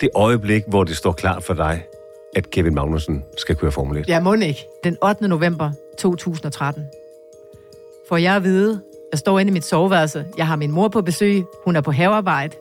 det 0.01 0.09
øjeblik, 0.15 0.63
hvor 0.67 0.83
det 0.83 0.98
står 0.98 1.12
klart 1.12 1.43
for 1.43 1.53
dig, 1.53 1.83
at 2.36 2.50
Kevin 2.50 2.75
Magnussen 2.75 3.24
skal 3.38 3.55
køre 3.55 3.71
Formel 3.71 3.98
1? 3.98 4.07
Ja, 4.07 4.19
må 4.19 4.33
ikke. 4.33 4.67
Den 4.83 4.98
8. 5.03 5.27
november 5.27 5.71
2013. 5.98 6.86
For 8.09 8.17
jeg 8.17 8.36
at 8.36 8.43
vide, 8.43 8.81
jeg 9.12 9.19
står 9.19 9.39
inde 9.39 9.50
i 9.50 9.53
mit 9.53 9.65
soveværelse, 9.65 10.25
jeg 10.38 10.48
har 10.48 10.55
min 10.55 10.71
mor 10.71 10.88
på 10.88 11.01
besøg, 11.01 11.43
hun 11.65 11.75
er 11.75 11.81
på 11.81 11.91
havearbejde, 11.91 12.55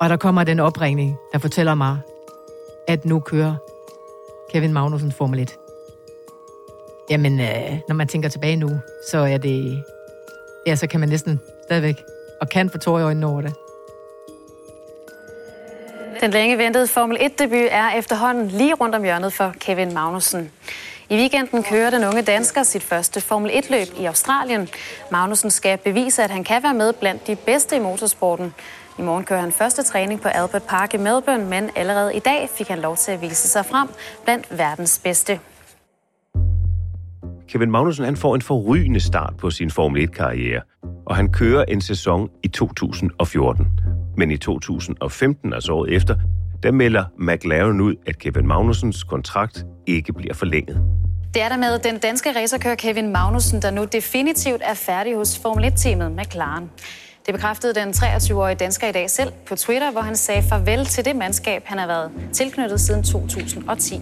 og 0.00 0.08
der 0.08 0.16
kommer 0.16 0.44
den 0.44 0.60
opringning, 0.60 1.16
der 1.32 1.38
fortæller 1.38 1.74
mig, 1.74 1.98
at 2.88 3.04
nu 3.04 3.20
kører 3.20 3.54
Kevin 4.50 4.72
Magnussen 4.72 5.12
Formel 5.12 5.40
1. 5.40 5.56
Jamen, 7.10 7.40
øh, 7.40 7.78
når 7.88 7.94
man 7.94 8.08
tænker 8.08 8.28
tilbage 8.28 8.56
nu, 8.56 8.70
så 9.10 9.18
er 9.18 9.38
det... 9.38 9.82
Ja, 10.66 10.76
så 10.76 10.86
kan 10.86 11.00
man 11.00 11.08
næsten 11.08 11.40
stadigvæk 11.64 12.02
og 12.40 12.48
kan 12.48 12.70
få 12.70 12.78
tår 12.78 12.98
i 12.98 13.02
øjnene 13.02 13.26
over 13.26 13.40
det. 13.40 13.54
Den 16.24 16.32
længe 16.32 16.58
ventede 16.58 16.86
Formel 16.86 17.16
1-debut 17.16 17.68
er 17.70 17.90
efterhånden 17.90 18.48
lige 18.48 18.74
rundt 18.74 18.94
om 18.94 19.02
hjørnet 19.02 19.32
for 19.32 19.54
Kevin 19.60 19.94
Magnussen. 19.94 20.50
I 21.10 21.16
weekenden 21.16 21.62
kører 21.62 21.90
den 21.90 22.04
unge 22.04 22.22
dansker 22.22 22.62
sit 22.62 22.82
første 22.82 23.20
Formel 23.20 23.50
1-løb 23.50 24.00
i 24.00 24.04
Australien. 24.04 24.68
Magnussen 25.10 25.50
skal 25.50 25.78
bevise, 25.78 26.22
at 26.22 26.30
han 26.30 26.44
kan 26.44 26.62
være 26.62 26.74
med 26.74 26.92
blandt 26.92 27.26
de 27.26 27.36
bedste 27.36 27.76
i 27.76 27.78
motorsporten. 27.78 28.54
I 28.98 29.02
morgen 29.02 29.24
kører 29.24 29.40
han 29.40 29.52
første 29.52 29.82
træning 29.82 30.20
på 30.20 30.28
Albert 30.28 30.62
Park 30.62 30.94
i 30.94 30.96
Melbourne, 30.96 31.44
men 31.44 31.70
allerede 31.76 32.14
i 32.14 32.20
dag 32.20 32.48
fik 32.54 32.68
han 32.68 32.78
lov 32.78 32.96
til 32.96 33.12
at 33.12 33.22
vise 33.22 33.48
sig 33.48 33.66
frem 33.66 33.88
blandt 34.24 34.58
verdens 34.58 35.00
bedste. 35.04 35.40
Kevin 37.48 37.70
Magnussen 37.70 38.04
han 38.04 38.16
får 38.16 38.34
en 38.34 38.42
forrygende 38.42 39.00
start 39.00 39.34
på 39.38 39.50
sin 39.50 39.70
Formel 39.70 40.08
1-karriere, 40.08 40.60
og 41.06 41.16
han 41.16 41.32
kører 41.32 41.64
en 41.64 41.80
sæson 41.80 42.30
i 42.42 42.48
2014. 42.48 43.66
Men 44.16 44.30
i 44.30 44.36
2015, 44.36 45.52
altså 45.52 45.72
året 45.72 45.92
efter, 45.92 46.16
der 46.62 46.72
melder 46.72 47.04
McLaren 47.18 47.80
ud, 47.80 47.94
at 48.06 48.18
Kevin 48.18 48.46
Magnussens 48.46 49.04
kontrakt 49.04 49.66
ikke 49.86 50.12
bliver 50.12 50.34
forlænget. 50.34 50.82
Det 51.34 51.42
er 51.42 51.48
der 51.48 51.56
med 51.56 51.78
den 51.78 51.98
danske 51.98 52.28
racerkører 52.36 52.74
Kevin 52.74 53.12
Magnussen, 53.12 53.62
der 53.62 53.70
nu 53.70 53.84
definitivt 53.84 54.62
er 54.64 54.74
færdig 54.74 55.16
hos 55.16 55.38
Formel 55.38 55.64
1-teamet 55.64 56.10
McLaren. 56.10 56.70
Det 57.26 57.34
bekræftede 57.34 57.74
den 57.74 57.88
23-årige 57.88 58.54
dansker 58.54 58.88
i 58.88 58.92
dag 58.92 59.10
selv 59.10 59.32
på 59.48 59.56
Twitter, 59.56 59.92
hvor 59.92 60.00
han 60.00 60.16
sagde 60.16 60.42
farvel 60.42 60.84
til 60.84 61.04
det 61.04 61.16
mandskab, 61.16 61.62
han 61.64 61.78
har 61.78 61.86
været 61.86 62.10
tilknyttet 62.32 62.80
siden 62.80 63.02
2010. 63.02 64.00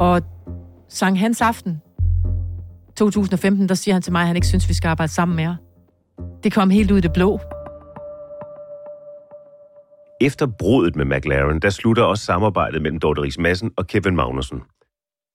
Og 0.00 0.22
Sankt 0.88 1.18
Hans 1.18 1.40
Aften 1.40 1.82
2015, 2.96 3.68
der 3.68 3.74
siger 3.74 3.94
han 3.94 4.02
til 4.02 4.12
mig, 4.12 4.20
at 4.20 4.26
han 4.26 4.36
ikke 4.36 4.48
synes, 4.48 4.68
vi 4.68 4.74
skal 4.74 4.88
arbejde 4.88 5.12
sammen 5.12 5.36
mere. 5.36 5.56
Det 6.42 6.52
kom 6.52 6.70
helt 6.70 6.90
ud 6.90 6.98
i 6.98 7.00
det 7.00 7.12
blå. 7.12 7.40
Efter 10.20 10.46
brudet 10.58 10.96
med 10.96 11.04
McLaren, 11.04 11.62
der 11.62 11.70
slutter 11.70 12.02
også 12.02 12.24
samarbejdet 12.24 12.82
mellem 12.82 13.00
Dorte 13.00 13.22
Ries 13.22 13.38
Madsen 13.38 13.72
og 13.76 13.86
Kevin 13.86 14.16
Magnussen. 14.16 14.62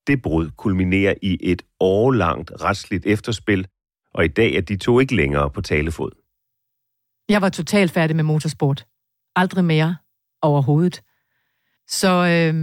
Det 0.08 0.22
brud 0.22 0.50
kulminerer 0.58 1.14
i 1.22 1.38
et 1.42 1.62
årlangt 1.80 2.52
retsligt 2.62 3.06
efterspil, 3.06 3.68
og 4.14 4.26
i 4.26 4.28
dag 4.28 4.54
er 4.54 4.62
de 4.62 4.78
to 4.78 5.00
ikke 5.00 5.16
længere 5.16 5.50
på 5.50 5.62
talefod. 5.62 6.12
Jeg 7.30 7.42
var 7.42 7.50
totalt 7.50 7.92
færdig 7.92 8.16
med 8.16 8.24
motorsport. 8.24 8.86
Aldrig 9.36 9.66
mere 9.66 9.96
overhovedet. 10.42 11.02
Så 11.88 12.08
øh, 12.10 12.56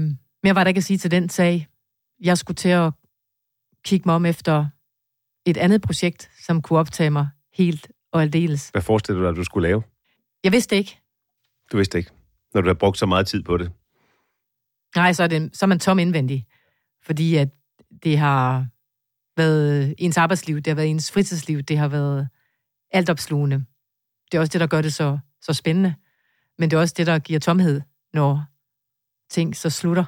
mere 0.43 0.55
var 0.55 0.65
der 0.65 0.69
ikke 0.69 0.79
at 0.79 0.85
sige 0.85 0.99
til 0.99 1.11
den 1.11 1.29
sag. 1.29 1.67
Jeg 2.21 2.39
skulle 2.39 2.57
til 2.57 2.69
at 2.69 2.93
kigge 3.85 4.03
mig 4.07 4.15
om 4.15 4.27
efter 4.27 4.67
et 5.47 5.57
andet 5.57 5.83
projekt, 5.83 6.31
som 6.47 6.63
kunne 6.63 6.79
optage 6.79 7.11
mig 7.11 7.29
helt 7.55 7.93
og 8.13 8.23
aldeles. 8.23 8.69
Hvad 8.69 8.83
forestiller 8.83 9.19
du 9.19 9.25
dig, 9.25 9.31
at 9.31 9.37
du 9.37 9.45
skulle 9.45 9.69
lave? 9.69 9.83
Jeg 10.45 10.53
vidste 10.53 10.77
ikke. 10.77 11.00
Du 11.73 11.77
vidste 11.77 11.99
ikke, 11.99 12.11
når 12.55 12.61
du 12.61 12.67
har 12.67 12.75
brugt 12.75 12.99
så 12.99 13.07
meget 13.07 13.27
tid 13.27 13.43
på 13.43 13.57
det? 13.57 13.73
Nej, 14.97 15.13
så 15.13 15.23
er, 15.23 15.27
det, 15.27 15.57
så 15.57 15.65
er 15.65 15.69
man 15.69 15.79
tom 15.79 15.99
indvendig. 15.99 16.47
Fordi 17.03 17.37
at 17.37 17.49
det 18.03 18.19
har 18.19 18.67
været 19.37 19.95
ens 19.99 20.17
arbejdsliv, 20.17 20.57
det 20.57 20.67
har 20.67 20.75
været 20.75 20.91
ens 20.91 21.13
fritidsliv, 21.13 21.63
det 21.63 21.79
har 21.79 21.89
været 21.89 22.29
altopslugende. 22.91 23.65
Det 24.33 24.39
er 24.39 24.41
også 24.41 24.53
det, 24.53 24.61
der 24.61 24.67
gør 24.67 24.83
det 24.83 24.95
så, 24.95 25.19
så 25.41 25.53
spændende. 25.53 25.95
Men 26.59 26.71
det 26.71 26.77
er 26.77 26.81
også 26.81 26.95
det, 26.97 27.07
der 27.07 27.19
giver 27.19 27.41
tomhed, 27.41 27.81
når 28.13 28.45
ting 29.31 29.57
så 29.57 29.71
slutter. 29.71 30.05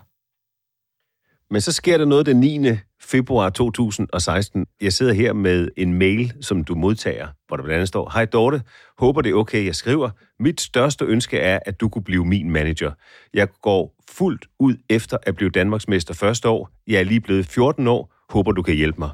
Men 1.53 1.61
så 1.61 1.73
sker 1.73 1.99
der 1.99 2.05
noget 2.05 2.27
den 2.27 2.41
9. 2.41 2.69
februar 3.01 3.51
2016. 3.51 4.67
Jeg 4.81 4.93
sidder 4.93 5.13
her 5.13 5.33
med 5.33 5.69
en 5.77 5.95
mail, 5.95 6.33
som 6.41 6.65
du 6.65 6.75
modtager, 6.75 7.29
hvor 7.47 7.57
der 7.57 7.65
blandt 7.65 7.77
andet 7.77 7.89
står, 7.89 8.11
Hej 8.15 8.25
Dorte, 8.25 8.63
håber 8.99 9.23
det 9.23 9.31
er 9.31 9.35
okay, 9.35 9.67
jeg 9.67 9.75
skriver. 9.75 10.11
Mit 10.39 10.61
største 10.61 11.05
ønske 11.05 11.39
er, 11.39 11.59
at 11.67 11.81
du 11.81 11.89
kunne 11.89 12.05
blive 12.05 12.25
min 12.25 12.51
manager. 12.51 12.93
Jeg 13.35 13.49
går 13.63 13.95
fuldt 14.11 14.47
ud 14.59 14.77
efter 14.89 15.17
at 15.23 15.37
blive 15.37 15.51
Danmarksmester 15.51 16.15
første 16.15 16.49
år. 16.49 16.71
Jeg 16.87 17.01
er 17.01 17.05
lige 17.05 17.21
blevet 17.21 17.47
14 17.47 17.87
år. 17.87 18.15
Håber 18.29 18.53
du 18.53 18.63
kan 18.63 18.75
hjælpe 18.75 18.99
mig. 18.99 19.11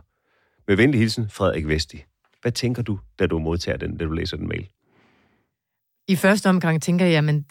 Med 0.69 0.77
venlig 0.77 1.01
hilsen, 1.01 1.31
Frederik 1.31 1.69
Vesti. 1.69 2.05
Hvad 2.43 2.53
tænker 2.53 2.83
du, 2.83 2.99
da 3.19 3.27
du 3.27 3.39
modtager 3.39 3.79
den, 3.79 3.97
da 3.97 4.05
du 4.05 4.13
læser 4.13 4.37
den 4.37 4.49
mail? 4.49 4.69
I 6.09 6.17
første 6.17 6.51
omgang 6.51 6.83
tænker 6.83 7.07
jeg, 7.07 7.25
men 7.25 7.43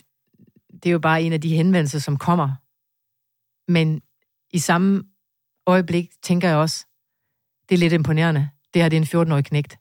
det 0.73 0.85
er 0.85 0.91
jo 0.91 0.99
bare 0.99 1.21
en 1.21 1.33
af 1.33 1.41
de 1.41 1.55
henvendelser, 1.55 1.99
som 1.99 2.17
kommer. 2.17 2.55
Men 3.71 4.01
i 4.53 4.59
samme 4.59 5.03
øjeblik 5.67 6.09
tænker 6.23 6.47
jeg 6.47 6.57
også, 6.57 6.85
det 7.69 7.75
er 7.75 7.79
lidt 7.79 7.93
imponerende. 7.93 8.49
Det 8.73 8.81
her 8.81 8.89
det 8.89 8.97
er 8.97 9.21
en 9.21 9.27
14-årig 9.27 9.45
knægt. 9.45 9.77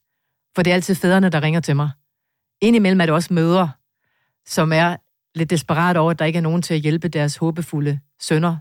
For 0.54 0.62
det 0.62 0.70
er 0.70 0.74
altid 0.74 0.94
fædrene, 0.94 1.28
der 1.28 1.42
ringer 1.42 1.60
til 1.60 1.76
mig. 1.76 1.90
Indimellem 2.60 3.00
er 3.00 3.06
det 3.06 3.14
også 3.14 3.34
mødre, 3.34 3.72
som 4.46 4.72
er 4.72 4.96
lidt 5.34 5.50
desperat 5.50 5.96
over, 5.96 6.10
at 6.10 6.18
der 6.18 6.24
ikke 6.24 6.36
er 6.36 6.42
nogen 6.42 6.62
til 6.62 6.74
at 6.74 6.80
hjælpe 6.80 7.08
deres 7.08 7.36
håbefulde 7.36 8.00
sønner. 8.20 8.56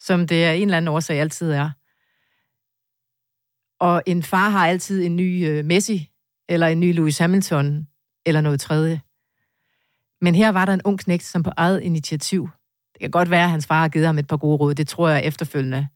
Som 0.00 0.26
det 0.26 0.44
er 0.44 0.52
en 0.52 0.62
eller 0.62 0.76
anden 0.76 0.88
årsag 0.88 1.20
altid 1.20 1.50
er. 1.50 1.70
Og 3.80 4.02
en 4.06 4.22
far 4.22 4.48
har 4.48 4.66
altid 4.66 5.04
en 5.04 5.16
ny 5.16 5.48
øh, 5.48 5.64
Messi, 5.64 6.10
eller 6.48 6.66
en 6.66 6.80
ny 6.80 6.94
Lewis 6.94 7.18
Hamilton, 7.18 7.88
eller 8.26 8.40
noget 8.40 8.60
tredje. 8.60 9.00
Men 10.20 10.34
her 10.34 10.48
var 10.48 10.64
der 10.64 10.72
en 10.72 10.82
ung 10.84 10.98
knægt, 10.98 11.24
som 11.24 11.42
på 11.42 11.50
eget 11.56 11.82
initiativ 11.82 12.48
det 12.98 13.04
kan 13.04 13.10
godt 13.10 13.30
være, 13.30 13.44
at 13.44 13.50
hans 13.50 13.66
far 13.66 13.80
har 13.80 13.88
givet 13.88 14.06
ham 14.06 14.18
et 14.18 14.26
par 14.26 14.36
gode 14.36 14.56
råd. 14.56 14.74
Det 14.74 14.88
tror 14.88 15.08
jeg 15.08 15.24
efterfølgende, 15.24 15.88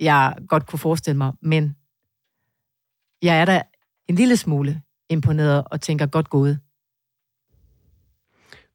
jeg 0.00 0.36
godt 0.48 0.66
kunne 0.66 0.78
forestille 0.78 1.18
mig. 1.18 1.32
Men 1.42 1.76
jeg 3.22 3.40
er 3.40 3.44
da 3.44 3.62
en 4.08 4.14
lille 4.14 4.36
smule 4.36 4.82
imponeret 5.08 5.64
og 5.66 5.80
tænker 5.80 6.06
godt 6.06 6.30
gået. 6.30 6.60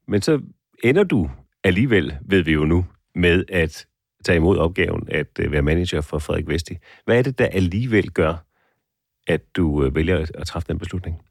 Men 0.07 0.21
så 0.21 0.41
ender 0.83 1.03
du 1.03 1.29
alligevel, 1.63 2.17
ved 2.21 2.41
vi 2.41 2.51
jo 2.51 2.65
nu, 2.65 2.85
med 3.15 3.43
at 3.49 3.85
tage 4.25 4.35
imod 4.35 4.57
opgaven 4.57 5.07
at 5.11 5.39
øh, 5.39 5.51
være 5.51 5.61
manager 5.61 6.01
for 6.01 6.19
Frederik 6.19 6.47
Vesti. 6.47 6.77
Hvad 7.05 7.17
er 7.17 7.21
det, 7.21 7.37
der 7.37 7.45
alligevel 7.45 8.11
gør, 8.11 8.45
at 9.27 9.55
du 9.55 9.83
øh, 9.83 9.95
vælger 9.95 10.25
at 10.35 10.47
træffe 10.47 10.67
den 10.67 10.79
beslutning? 10.79 11.21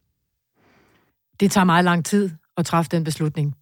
Det 1.40 1.50
tager 1.50 1.64
meget 1.64 1.84
lang 1.84 2.04
tid 2.04 2.30
at 2.56 2.66
træffe 2.66 2.88
den 2.90 3.04
beslutning 3.04 3.56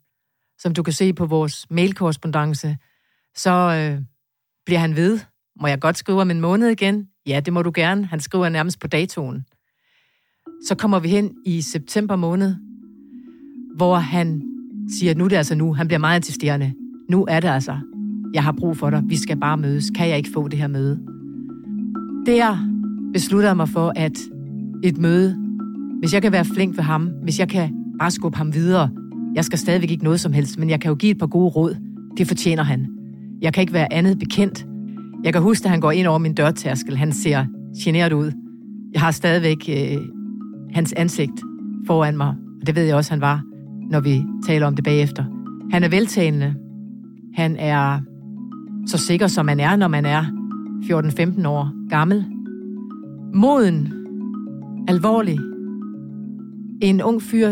som 0.62 0.74
du 0.74 0.82
kan 0.82 0.92
se 0.92 1.12
på 1.12 1.26
vores 1.26 1.66
mailkorrespondence, 1.70 2.76
så 3.36 3.50
øh, 3.50 4.04
bliver 4.66 4.78
han 4.78 4.96
ved. 4.96 5.20
Må 5.60 5.66
jeg 5.66 5.80
godt 5.80 5.98
skrive 5.98 6.20
om 6.20 6.30
en 6.30 6.40
måned 6.40 6.68
igen? 6.68 7.08
Ja, 7.26 7.40
det 7.40 7.52
må 7.52 7.62
du 7.62 7.72
gerne. 7.74 8.06
Han 8.06 8.20
skriver 8.20 8.48
nærmest 8.48 8.80
på 8.80 8.86
datoen. 8.86 9.44
Så 10.66 10.74
kommer 10.74 10.98
vi 10.98 11.08
hen 11.08 11.34
i 11.46 11.60
september 11.60 12.16
måned, 12.16 12.54
hvor 13.76 13.96
han 13.96 14.42
siger, 14.98 15.14
nu 15.14 15.24
er 15.24 15.28
det 15.28 15.36
altså 15.36 15.54
nu. 15.54 15.74
Han 15.74 15.88
bliver 15.88 15.98
meget 15.98 16.18
insisterende. 16.18 16.74
nu 17.08 17.26
er 17.28 17.40
det 17.40 17.48
altså, 17.48 17.78
jeg 18.34 18.44
har 18.44 18.52
brug 18.52 18.76
for 18.76 18.90
dig, 18.90 19.02
vi 19.06 19.16
skal 19.16 19.40
bare 19.40 19.56
mødes, 19.56 19.90
kan 19.90 20.08
jeg 20.08 20.16
ikke 20.16 20.30
få 20.34 20.48
det 20.48 20.58
her 20.58 20.66
møde? 20.66 21.00
Der 22.26 22.68
beslutter 23.12 23.48
jeg 23.48 23.56
mig 23.56 23.68
for, 23.68 23.92
at 23.96 24.18
et 24.84 24.98
møde, 24.98 25.36
hvis 25.98 26.14
jeg 26.14 26.22
kan 26.22 26.32
være 26.32 26.44
flink 26.44 26.76
ved 26.76 26.84
ham, 26.84 27.10
hvis 27.22 27.38
jeg 27.38 27.48
kan 27.48 27.74
bare 27.98 28.10
skubbe 28.10 28.38
ham 28.38 28.54
videre, 28.54 28.90
jeg 29.34 29.44
skal 29.44 29.58
stadigvæk 29.58 29.90
ikke 29.90 30.04
noget 30.04 30.20
som 30.20 30.32
helst, 30.32 30.58
men 30.58 30.70
jeg 30.70 30.80
kan 30.80 30.88
jo 30.88 30.94
give 30.94 31.10
et 31.10 31.18
par 31.18 31.26
gode 31.26 31.48
råd. 31.48 31.76
Det 32.16 32.26
fortjener 32.26 32.62
han. 32.62 32.88
Jeg 33.42 33.52
kan 33.52 33.60
ikke 33.60 33.72
være 33.72 33.92
andet 33.92 34.18
bekendt. 34.18 34.66
Jeg 35.24 35.32
kan 35.32 35.42
huske, 35.42 35.64
at 35.64 35.70
han 35.70 35.80
går 35.80 35.90
ind 35.90 36.06
over 36.06 36.18
min 36.18 36.34
dørtærskel. 36.34 36.96
Han 36.96 37.12
ser 37.12 37.44
generet 37.84 38.12
ud. 38.12 38.32
Jeg 38.92 39.00
har 39.00 39.10
stadigvæk 39.10 39.68
øh, 39.68 39.98
hans 40.74 40.92
ansigt 40.92 41.42
foran 41.86 42.16
mig, 42.16 42.34
og 42.60 42.66
det 42.66 42.76
ved 42.76 42.84
jeg 42.84 42.96
også, 42.96 43.10
han 43.10 43.20
var, 43.20 43.42
når 43.90 44.00
vi 44.00 44.24
taler 44.46 44.66
om 44.66 44.74
det 44.74 44.84
bagefter. 44.84 45.24
Han 45.70 45.84
er 45.84 45.88
veltalende. 45.88 46.54
Han 47.34 47.56
er 47.56 48.00
så 48.86 48.98
sikker, 48.98 49.26
som 49.26 49.46
man 49.46 49.60
er, 49.60 49.76
når 49.76 49.88
man 49.88 50.06
er 50.06 50.22
14-15 51.42 51.48
år 51.48 51.88
gammel. 51.88 52.24
Moden. 53.34 53.92
Alvorlig. 54.88 55.38
En 56.80 57.02
ung 57.02 57.22
fyr, 57.22 57.48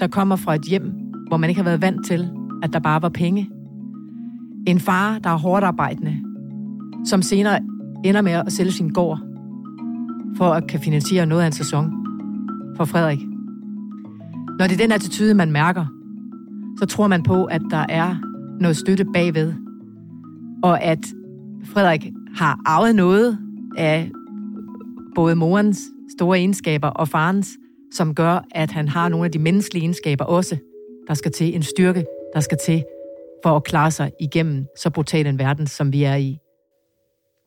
der 0.00 0.06
kommer 0.06 0.36
fra 0.36 0.54
et 0.54 0.62
hjem, 0.62 0.92
hvor 1.28 1.36
man 1.36 1.50
ikke 1.50 1.58
har 1.58 1.64
været 1.64 1.82
vant 1.82 2.06
til, 2.06 2.30
at 2.62 2.72
der 2.72 2.78
bare 2.78 3.02
var 3.02 3.08
penge. 3.08 3.50
En 4.66 4.80
far, 4.80 5.18
der 5.18 5.30
er 5.30 5.38
hårdt 5.38 5.64
arbejdende, 5.64 6.16
som 7.04 7.22
senere 7.22 7.60
ender 8.04 8.20
med 8.20 8.32
at 8.32 8.52
sælge 8.52 8.72
sin 8.72 8.88
gård, 8.88 9.20
for 10.36 10.44
at 10.44 10.66
kan 10.68 10.80
finansiere 10.80 11.26
noget 11.26 11.42
af 11.42 11.46
en 11.46 11.52
sæson 11.52 11.92
for 12.76 12.84
Frederik. 12.84 13.20
Når 14.58 14.66
det 14.66 14.72
er 14.72 14.84
den 14.84 14.92
attitude, 14.92 15.34
man 15.34 15.52
mærker, 15.52 15.86
så 16.78 16.86
tror 16.86 17.06
man 17.06 17.22
på, 17.22 17.44
at 17.44 17.62
der 17.70 17.86
er 17.88 18.16
noget 18.60 18.76
støtte 18.76 19.04
bagved, 19.04 19.52
og 20.62 20.82
at 20.82 21.06
Frederik 21.64 22.10
har 22.36 22.60
arvet 22.66 22.96
noget 22.96 23.38
af 23.76 24.10
både 25.14 25.36
morens 25.36 25.82
store 26.18 26.38
egenskaber 26.38 26.88
og 26.88 27.08
farens, 27.08 27.56
som 27.92 28.14
gør, 28.14 28.46
at 28.50 28.70
han 28.70 28.88
har 28.88 29.08
nogle 29.08 29.24
af 29.24 29.32
de 29.32 29.38
menneskelige 29.38 29.82
egenskaber 29.82 30.24
også, 30.24 30.56
der 31.08 31.14
skal 31.14 31.32
til 31.32 31.54
en 31.54 31.62
styrke, 31.62 32.06
der 32.34 32.40
skal 32.40 32.58
til 32.58 32.84
for 33.42 33.56
at 33.56 33.64
klare 33.64 33.90
sig 33.90 34.12
igennem 34.20 34.66
så 34.76 34.90
brutal 34.90 35.26
en 35.26 35.38
verden, 35.38 35.66
som 35.66 35.92
vi 35.92 36.02
er 36.02 36.14
i. 36.14 36.38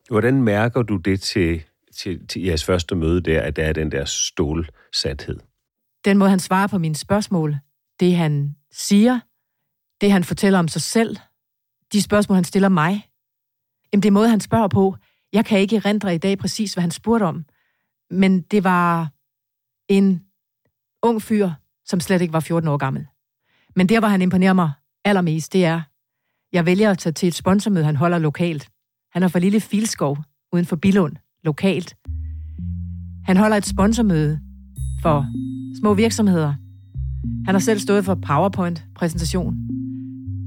Hvordan 0.08 0.42
mærker 0.42 0.82
du 0.82 0.96
det 0.96 1.20
til, 1.20 1.62
til, 1.96 2.26
til 2.26 2.42
jeres 2.42 2.64
første 2.64 2.94
møde 2.94 3.20
der, 3.20 3.40
at 3.40 3.56
der 3.56 3.64
er 3.64 3.72
den 3.72 3.92
der 3.92 4.04
stålsathed? 4.04 5.40
Den 6.04 6.18
måde, 6.18 6.30
han 6.30 6.40
svarer 6.40 6.66
på 6.66 6.78
mine 6.78 6.94
spørgsmål, 6.94 7.56
det 8.00 8.16
han 8.16 8.56
siger, 8.72 9.20
det 10.00 10.12
han 10.12 10.24
fortæller 10.24 10.58
om 10.58 10.68
sig 10.68 10.82
selv, 10.82 11.16
de 11.92 12.02
spørgsmål, 12.02 12.34
han 12.34 12.44
stiller 12.44 12.68
mig, 12.68 13.08
jamen 13.92 14.02
det 14.02 14.08
er 14.08 14.12
måde, 14.12 14.28
han 14.28 14.40
spørger 14.40 14.68
på. 14.68 14.96
Jeg 15.32 15.44
kan 15.44 15.58
ikke 15.58 15.78
rendre 15.78 16.14
i 16.14 16.18
dag 16.18 16.38
præcis, 16.38 16.74
hvad 16.74 16.82
han 16.82 16.90
spurgte 16.90 17.24
om, 17.24 17.44
men 18.10 18.40
det 18.42 18.64
var 18.64 19.08
en 19.88 20.24
ung 21.02 21.22
fyr, 21.22 21.50
som 21.84 22.00
slet 22.00 22.20
ikke 22.22 22.32
var 22.32 22.40
14 22.40 22.68
år 22.68 22.76
gammel. 22.76 23.06
Men 23.76 23.88
der, 23.88 23.98
hvor 23.98 24.08
han 24.08 24.22
imponerer 24.22 24.52
mig 24.52 24.72
allermest, 25.04 25.52
det 25.52 25.64
er, 25.64 25.80
jeg 26.52 26.66
vælger 26.66 26.90
at 26.90 26.98
tage 26.98 27.12
til 27.12 27.26
et 27.26 27.34
sponsormøde, 27.34 27.84
han 27.84 27.96
holder 27.96 28.18
lokalt. 28.18 28.68
Han 29.12 29.22
har 29.22 29.28
for 29.28 29.38
lille 29.38 29.60
filskov 29.60 30.18
uden 30.52 30.64
for 30.64 30.76
Bilund, 30.76 31.16
lokalt. 31.44 31.96
Han 33.24 33.36
holder 33.36 33.56
et 33.56 33.66
sponsormøde 33.66 34.40
for 35.02 35.26
små 35.80 35.94
virksomheder. 35.94 36.54
Han 37.46 37.54
har 37.54 37.58
selv 37.58 37.78
stået 37.80 38.04
for 38.04 38.14
PowerPoint-præsentation. 38.14 39.54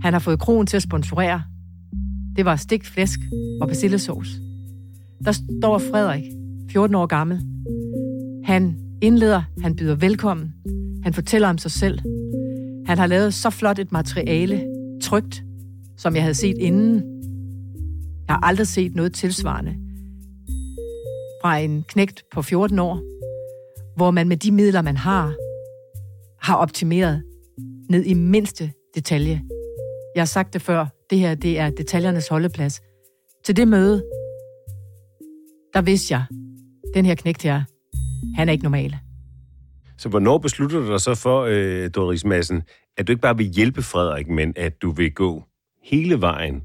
Han 0.01 0.13
har 0.13 0.19
fået 0.19 0.39
kronen 0.39 0.67
til 0.67 0.77
at 0.77 0.83
sponsorere. 0.83 1.43
Det 2.35 2.45
var 2.45 2.55
stik 2.55 2.85
flæsk 2.85 3.19
og 3.61 3.67
persillesauce. 3.67 4.31
Der 5.25 5.31
står 5.31 5.77
Frederik, 5.77 6.23
14 6.71 6.95
år 6.95 7.05
gammel. 7.05 7.41
Han 8.45 8.77
indleder, 9.01 9.41
han 9.61 9.75
byder 9.75 9.95
velkommen. 9.95 10.53
Han 11.03 11.13
fortæller 11.13 11.49
om 11.49 11.57
sig 11.57 11.71
selv. 11.71 11.99
Han 12.85 12.97
har 12.97 13.07
lavet 13.07 13.33
så 13.33 13.49
flot 13.49 13.79
et 13.79 13.91
materiale, 13.91 14.67
trygt, 15.01 15.43
som 15.97 16.15
jeg 16.15 16.23
havde 16.23 16.33
set 16.33 16.57
inden. 16.57 16.95
Jeg 18.27 18.35
har 18.35 18.47
aldrig 18.47 18.67
set 18.67 18.95
noget 18.95 19.13
tilsvarende. 19.13 19.71
Fra 21.41 21.57
en 21.57 21.83
knægt 21.87 22.23
på 22.33 22.41
14 22.41 22.79
år, 22.79 23.01
hvor 23.95 24.11
man 24.11 24.27
med 24.27 24.37
de 24.37 24.51
midler, 24.51 24.81
man 24.81 24.97
har, 24.97 25.35
har 26.41 26.55
optimeret 26.55 27.23
ned 27.89 28.03
i 28.03 28.13
mindste 28.13 28.71
detalje. 28.95 29.41
Jeg 30.15 30.21
har 30.21 30.25
sagt 30.25 30.53
det 30.53 30.61
før, 30.61 30.85
det 31.09 31.19
her 31.19 31.35
det 31.35 31.59
er 31.59 31.69
detaljernes 31.69 32.27
holdeplads. 32.27 32.81
Til 33.45 33.57
det 33.57 33.67
møde, 33.67 34.03
der 35.73 35.81
vidste 35.81 36.13
jeg, 36.13 36.25
den 36.93 37.05
her 37.05 37.15
knægt 37.15 37.43
her, 37.43 37.63
han 38.35 38.49
er 38.49 38.51
ikke 38.51 38.63
normal. 38.63 38.95
Så 40.03 40.09
hvornår 40.09 40.37
beslutter 40.37 40.79
du 40.79 40.87
dig 40.87 41.01
så 41.01 41.15
for, 41.15 41.41
øh, 41.41 41.89
Doris 41.95 42.25
Madsen, 42.25 42.63
at 42.97 43.07
du 43.07 43.11
ikke 43.11 43.21
bare 43.21 43.37
vil 43.37 43.45
hjælpe 43.45 43.81
Frederik, 43.81 44.27
men 44.27 44.53
at 44.55 44.81
du 44.81 44.91
vil 44.91 45.13
gå 45.13 45.43
hele 45.83 46.21
vejen 46.21 46.63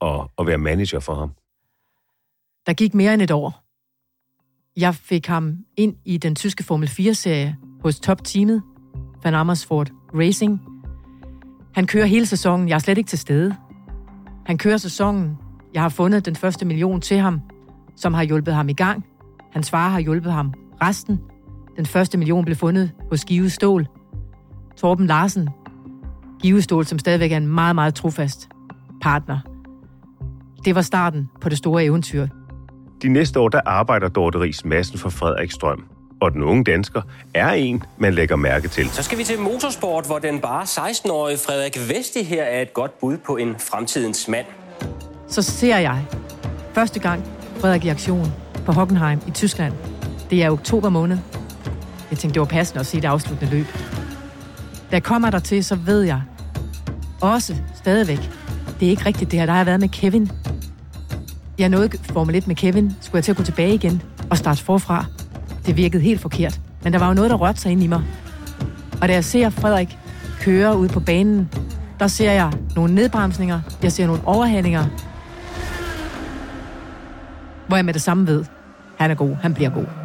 og, 0.00 0.30
og 0.36 0.46
være 0.46 0.58
manager 0.58 1.00
for 1.00 1.14
ham? 1.14 1.28
Der 2.66 2.72
gik 2.72 2.94
mere 2.94 3.14
end 3.14 3.22
et 3.22 3.30
år. 3.30 3.64
Jeg 4.76 4.94
fik 4.94 5.26
ham 5.26 5.56
ind 5.76 5.96
i 6.04 6.18
den 6.18 6.34
tyske 6.34 6.64
Formel 6.64 6.88
4-serie 6.88 7.56
hos 7.82 8.00
topteamet 8.00 8.62
Van 9.24 9.34
Amersfoort 9.34 9.92
Racing. 10.14 10.60
Han 11.74 11.86
kører 11.86 12.06
hele 12.06 12.26
sæsonen. 12.26 12.68
Jeg 12.68 12.74
er 12.74 12.78
slet 12.78 12.98
ikke 12.98 13.08
til 13.08 13.18
stede. 13.18 13.56
Han 14.46 14.58
kører 14.58 14.76
sæsonen. 14.76 15.38
Jeg 15.74 15.82
har 15.82 15.88
fundet 15.88 16.26
den 16.26 16.36
første 16.36 16.64
million 16.64 17.00
til 17.00 17.16
ham, 17.16 17.40
som 17.96 18.14
har 18.14 18.22
hjulpet 18.22 18.54
ham 18.54 18.68
i 18.68 18.74
gang. 18.74 19.06
Hans 19.52 19.70
far 19.70 19.88
har 19.88 20.00
hjulpet 20.00 20.32
ham 20.32 20.54
resten. 20.80 21.31
Den 21.76 21.86
første 21.86 22.18
million 22.18 22.44
blev 22.44 22.56
fundet 22.56 22.90
hos 23.10 23.24
Give 23.24 23.50
Stål. 23.50 23.86
Torben 24.76 25.06
Larsen. 25.06 25.48
Give 26.42 26.62
Stål, 26.62 26.86
som 26.86 26.98
stadigvæk 26.98 27.32
er 27.32 27.36
en 27.36 27.48
meget, 27.48 27.74
meget 27.74 27.94
trofast 27.94 28.48
partner. 29.02 29.38
Det 30.64 30.74
var 30.74 30.82
starten 30.82 31.28
på 31.40 31.48
det 31.48 31.58
store 31.58 31.84
eventyr. 31.84 32.26
De 33.02 33.08
næste 33.08 33.40
år, 33.40 33.48
der 33.48 33.60
arbejder 33.66 34.08
Dorte 34.08 34.40
Ries 34.40 34.64
Madsen 34.64 34.98
for 34.98 35.10
Frederik 35.10 35.50
Strøm. 35.50 35.84
Og 36.20 36.32
den 36.32 36.42
unge 36.42 36.64
dansker 36.64 37.02
er 37.34 37.50
en, 37.50 37.82
man 37.98 38.14
lægger 38.14 38.36
mærke 38.36 38.68
til. 38.68 38.88
Så 38.88 39.02
skal 39.02 39.18
vi 39.18 39.24
til 39.24 39.38
motorsport, 39.38 40.06
hvor 40.06 40.18
den 40.18 40.40
bare 40.40 40.62
16-årige 40.62 41.38
Frederik 41.38 41.78
Vesti 41.88 42.22
her 42.22 42.42
er 42.42 42.62
et 42.62 42.74
godt 42.74 43.00
bud 43.00 43.16
på 43.16 43.36
en 43.36 43.54
fremtidens 43.58 44.28
mand. 44.28 44.46
Så 45.28 45.42
ser 45.42 45.78
jeg 45.78 46.06
første 46.72 47.00
gang 47.00 47.24
Frederik 47.60 47.84
i 47.84 47.88
aktion 47.88 48.26
på 48.66 48.72
Hockenheim 48.72 49.20
i 49.28 49.30
Tyskland. 49.30 49.72
Det 50.30 50.42
er 50.42 50.50
oktober 50.50 50.88
måned. 50.88 51.18
Jeg 52.12 52.18
tænkte, 52.18 52.34
det 52.34 52.40
var 52.40 52.46
passende 52.46 52.80
at 52.80 52.86
se 52.86 52.96
det 52.96 53.04
afsluttende 53.04 53.54
løb. 53.54 53.66
Da 54.90 54.96
jeg 54.96 55.02
kommer 55.02 55.30
der 55.30 55.38
til, 55.38 55.64
så 55.64 55.74
ved 55.74 56.02
jeg 56.02 56.22
også 57.20 57.56
stadigvæk, 57.74 58.30
det 58.80 58.86
er 58.86 58.90
ikke 58.90 59.06
rigtigt 59.06 59.30
det 59.30 59.38
her. 59.38 59.46
Der 59.46 59.52
har 59.52 59.64
været 59.64 59.80
med 59.80 59.88
Kevin. 59.88 60.30
Jeg 61.58 61.68
nåede 61.68 61.98
Formel 62.02 62.34
1 62.34 62.46
med 62.46 62.56
Kevin. 62.56 62.92
Skulle 63.00 63.16
jeg 63.16 63.24
til 63.24 63.32
at 63.32 63.36
gå 63.36 63.42
tilbage 63.42 63.74
igen 63.74 64.02
og 64.30 64.38
starte 64.38 64.64
forfra? 64.64 65.04
Det 65.66 65.76
virkede 65.76 66.02
helt 66.02 66.20
forkert. 66.20 66.60
Men 66.82 66.92
der 66.92 66.98
var 66.98 67.08
jo 67.08 67.14
noget, 67.14 67.30
der 67.30 67.36
rørte 67.36 67.60
sig 67.60 67.72
ind 67.72 67.82
i 67.82 67.86
mig. 67.86 68.02
Og 69.02 69.08
da 69.08 69.12
jeg 69.12 69.24
ser 69.24 69.50
Frederik 69.50 69.98
køre 70.40 70.76
ud 70.78 70.88
på 70.88 71.00
banen, 71.00 71.48
der 72.00 72.06
ser 72.06 72.32
jeg 72.32 72.52
nogle 72.76 72.94
nedbremsninger, 72.94 73.60
jeg 73.82 73.92
ser 73.92 74.06
nogle 74.06 74.22
overhændinger, 74.24 74.84
hvor 77.68 77.76
jeg 77.76 77.84
med 77.84 77.94
det 77.94 78.02
samme 78.02 78.26
ved, 78.26 78.44
han 78.98 79.10
er 79.10 79.14
god, 79.14 79.34
han 79.42 79.54
bliver 79.54 79.70
god. 79.70 80.01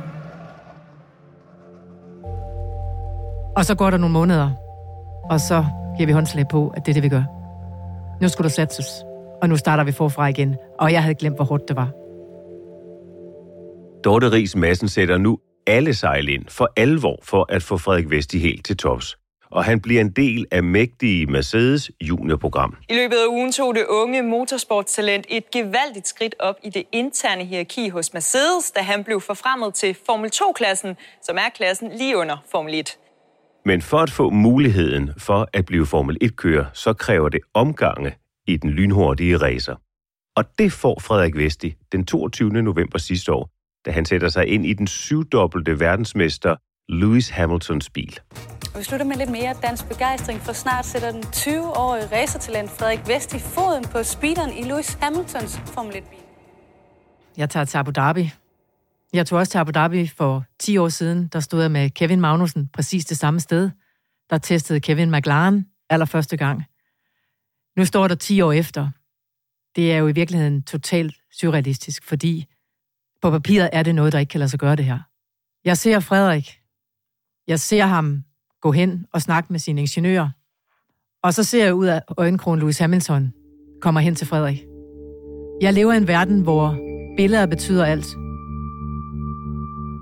Og 3.58 3.66
så 3.66 3.76
går 3.76 3.90
der 3.90 3.98
nogle 3.98 4.14
måneder, 4.14 4.52
og 5.30 5.40
så 5.40 5.66
giver 5.98 6.08
vi 6.08 6.14
håndslag 6.14 6.48
på, 6.48 6.74
at 6.76 6.86
det 6.86 6.92
er 6.92 6.94
det, 6.94 7.04
vi 7.04 7.10
gør. 7.10 7.24
Nu 8.22 8.28
skulle 8.28 8.44
der 8.44 8.54
satses, 8.54 8.88
og 9.42 9.50
nu 9.50 9.58
starter 9.58 9.84
vi 9.84 9.92
forfra 9.92 10.28
igen, 10.28 10.56
og 10.80 10.92
jeg 10.92 11.04
havde 11.04 11.16
glemt, 11.16 11.36
hvor 11.36 11.46
hårdt 11.46 11.68
det 11.68 11.76
var. 11.76 11.90
Dorte 14.04 14.32
Ries 14.32 14.56
Madsen 14.56 14.88
sætter 14.88 15.18
nu 15.18 15.40
alle 15.68 15.94
sejl 15.94 16.30
ind 16.30 16.46
for 16.50 16.70
alvor 16.76 17.20
for 17.24 17.46
at 17.50 17.64
få 17.64 17.78
Frederik 17.78 18.10
Vesti 18.10 18.40
helt 18.40 18.66
til 18.66 18.78
tops. 18.78 19.18
Og 19.52 19.64
han 19.64 19.82
bliver 19.82 20.02
en 20.02 20.12
del 20.12 20.46
af 20.52 20.64
mægtige 20.64 21.26
Mercedes 21.26 21.92
juniorprogram. 22.02 22.76
I 22.90 22.94
løbet 22.96 23.16
af 23.16 23.28
ugen 23.28 23.52
tog 23.52 23.76
det 23.76 23.86
unge 23.90 24.22
motorsportstalent 24.22 25.26
et 25.30 25.52
gevaldigt 25.52 26.08
skridt 26.08 26.36
op 26.40 26.56
i 26.64 26.70
det 26.70 26.84
interne 26.92 27.44
hierarki 27.44 27.90
hos 27.90 28.14
Mercedes, 28.14 28.72
da 28.72 28.82
han 28.82 29.04
blev 29.04 29.22
forfremmet 29.22 29.74
til 29.74 29.98
Formel 30.06 30.32
2-klassen, 30.36 30.96
som 31.24 31.38
er 31.38 31.50
klassen 31.56 31.92
lige 31.98 32.18
under 32.18 32.38
Formel 32.52 32.74
1. 32.74 32.98
Men 33.68 33.82
for 33.82 34.00
at 34.00 34.12
få 34.12 34.30
muligheden 34.30 35.12
for 35.18 35.50
at 35.54 35.66
blive 35.66 35.86
Formel 35.86 36.18
1-kører, 36.24 36.66
så 36.74 36.94
kræver 36.94 37.30
det 37.30 37.40
omgange 37.54 38.16
i 38.48 38.58
den 38.58 38.70
lynhurtige 38.70 39.38
racer. 39.38 39.76
Og 40.36 40.44
det 40.60 40.72
får 40.72 41.00
Frederik 41.00 41.36
Vesti 41.36 41.76
den 41.92 42.06
22. 42.06 42.50
november 42.50 42.98
sidste 42.98 43.34
år, 43.34 43.50
da 43.86 43.92
han 43.92 44.06
sætter 44.06 44.30
sig 44.30 44.48
ind 44.48 44.66
i 44.66 44.74
den 44.74 44.88
syvdobbelte 44.88 45.80
verdensmester 45.80 46.56
Lewis 46.90 47.30
Hamiltons 47.30 47.90
bil. 47.90 48.20
Og 48.74 48.80
vi 48.80 48.84
slutter 48.84 49.06
med 49.06 49.16
lidt 49.16 49.32
mere 49.32 49.56
dansk 49.62 49.88
begejstring, 49.88 50.40
for 50.40 50.54
snart 50.54 50.86
sætter 50.86 51.12
den 51.12 51.24
20-årige 51.24 52.06
racertalent 52.12 52.70
Frederik 52.70 53.08
Vest 53.08 53.34
i 53.34 53.40
foden 53.40 53.84
på 53.84 54.04
speederen 54.04 54.52
i 54.58 54.62
Lewis 54.62 54.94
Hamiltons 55.02 55.62
Formel 55.66 55.94
1-bil. 55.94 56.20
Jeg 57.38 57.50
tager 57.50 57.66
til 57.66 57.78
Abu 57.78 57.92
Dhabi. 57.92 58.32
Jeg 59.18 59.26
tog 59.26 59.40
også 59.40 59.52
til 59.52 59.58
Abu 59.58 59.72
Dhabi 59.72 60.08
for 60.08 60.46
10 60.60 60.78
år 60.78 60.90
siden. 60.90 61.28
Der 61.28 61.40
stod 61.40 61.62
jeg 61.62 61.72
med 61.72 61.90
Kevin 61.90 62.22
Magnussen 62.22 62.68
præcis 62.68 63.06
det 63.06 63.18
samme 63.18 63.40
sted. 63.40 63.70
Der 64.30 64.38
testede 64.38 64.80
Kevin 64.80 65.12
McLaren 65.12 65.66
allerførste 65.90 66.38
gang. 66.38 66.64
Nu 67.78 67.86
står 67.86 68.08
der 68.08 68.16
10 68.16 68.42
år 68.42 68.52
efter. 68.52 68.90
Det 69.76 69.94
er 69.94 69.98
jo 69.98 70.08
i 70.08 70.12
virkeligheden 70.12 70.64
totalt 70.64 71.16
surrealistisk, 71.32 72.04
fordi 72.04 72.46
på 73.22 73.32
papiret 73.32 73.70
er 73.74 73.84
det 73.84 73.96
noget, 73.96 74.14
der 74.14 74.20
ikke 74.20 74.30
kan 74.30 74.40
lade 74.40 74.50
sig 74.50 74.60
gøre 74.60 74.76
det 74.76 74.86
her. 74.86 75.00
Jeg 75.66 75.78
ser 75.78 76.00
Frederik. 76.00 76.62
Jeg 77.48 77.60
ser 77.60 77.86
ham 77.86 78.24
gå 78.62 78.72
hen 78.72 79.06
og 79.14 79.22
snakke 79.22 79.54
med 79.54 79.60
sine 79.60 79.82
ingeniører. 79.82 80.30
Og 81.24 81.34
så 81.34 81.44
ser 81.44 81.66
jeg 81.66 81.74
ud 81.74 81.86
af 81.86 82.02
øjenkrogen 82.18 82.60
Louis 82.60 82.78
Hamilton 82.78 83.34
kommer 83.82 84.02
hen 84.02 84.16
til 84.16 84.28
Frederik. 84.28 84.64
Jeg 85.62 85.74
lever 85.74 85.94
i 85.94 85.98
en 85.98 86.08
verden, 86.08 86.42
hvor 86.42 86.78
billeder 87.18 87.46
betyder 87.46 87.86
alt. 87.86 88.27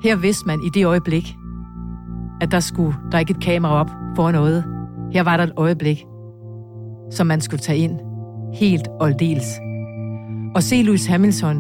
Her 0.06 0.16
vidste 0.16 0.48
man 0.48 0.64
i 0.64 0.70
det 0.70 0.86
øjeblik, 0.86 1.36
at 2.42 2.52
der 2.52 2.60
skulle 2.60 2.96
der 3.12 3.20
ikke 3.20 3.32
et 3.32 3.44
kamera 3.44 3.74
op 3.74 3.90
for 4.16 4.32
noget. 4.32 4.64
Her 5.14 5.24
var 5.24 5.38
der 5.38 5.44
et 5.44 5.54
øjeblik, 5.58 6.06
som 7.12 7.28
man 7.28 7.42
skulle 7.42 7.62
tage 7.62 7.78
ind 7.78 8.00
helt 8.54 8.88
og 9.00 9.20
dels. 9.20 9.46
Og 10.56 10.64
se 10.64 10.82
Louis 10.84 11.06
Hamilton 11.06 11.58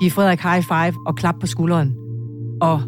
give 0.00 0.10
Frederik 0.10 0.40
high 0.40 0.62
five 0.62 0.94
og 1.06 1.16
klap 1.16 1.34
på 1.40 1.46
skulderen, 1.46 1.96
og 2.60 2.80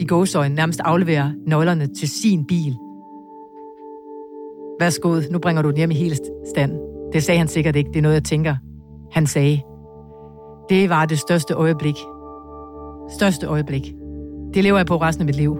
i 0.00 0.06
gåsøjne 0.06 0.54
nærmest 0.54 0.80
aflevere 0.80 1.34
nøglerne 1.46 1.86
til 1.86 2.08
sin 2.08 2.46
bil. 2.46 2.76
Værsgo, 4.80 5.20
nu 5.30 5.38
bringer 5.38 5.62
du 5.62 5.68
den 5.68 5.76
hjem 5.76 5.90
i 5.90 5.94
helt 5.94 6.20
stand. 6.54 6.72
Det 7.12 7.22
sagde 7.22 7.38
han 7.38 7.48
sikkert 7.48 7.76
ikke, 7.76 7.88
det 7.88 7.96
er 7.96 8.02
noget, 8.02 8.14
jeg 8.14 8.24
tænker. 8.24 8.56
Han 9.12 9.26
sagde, 9.26 9.62
det 10.68 10.90
var 10.90 11.04
det 11.04 11.18
største 11.18 11.54
øjeblik. 11.54 11.96
Største 13.10 13.46
øjeblik. 13.46 13.92
Det 14.54 14.64
lever 14.64 14.78
jeg 14.78 14.86
på 14.86 14.96
resten 14.96 15.22
af 15.22 15.26
mit 15.26 15.36
liv. 15.36 15.58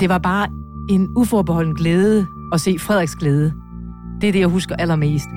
Det 0.00 0.08
var 0.08 0.18
bare 0.18 0.48
en 0.90 1.08
uforbeholden 1.16 1.74
glæde 1.74 2.26
at 2.52 2.60
se 2.60 2.78
Frederiks 2.78 3.14
glæde. 3.16 3.52
Det 4.20 4.28
er 4.28 4.32
det, 4.32 4.40
jeg 4.40 4.48
husker 4.48 4.76
allermest. 4.76 5.28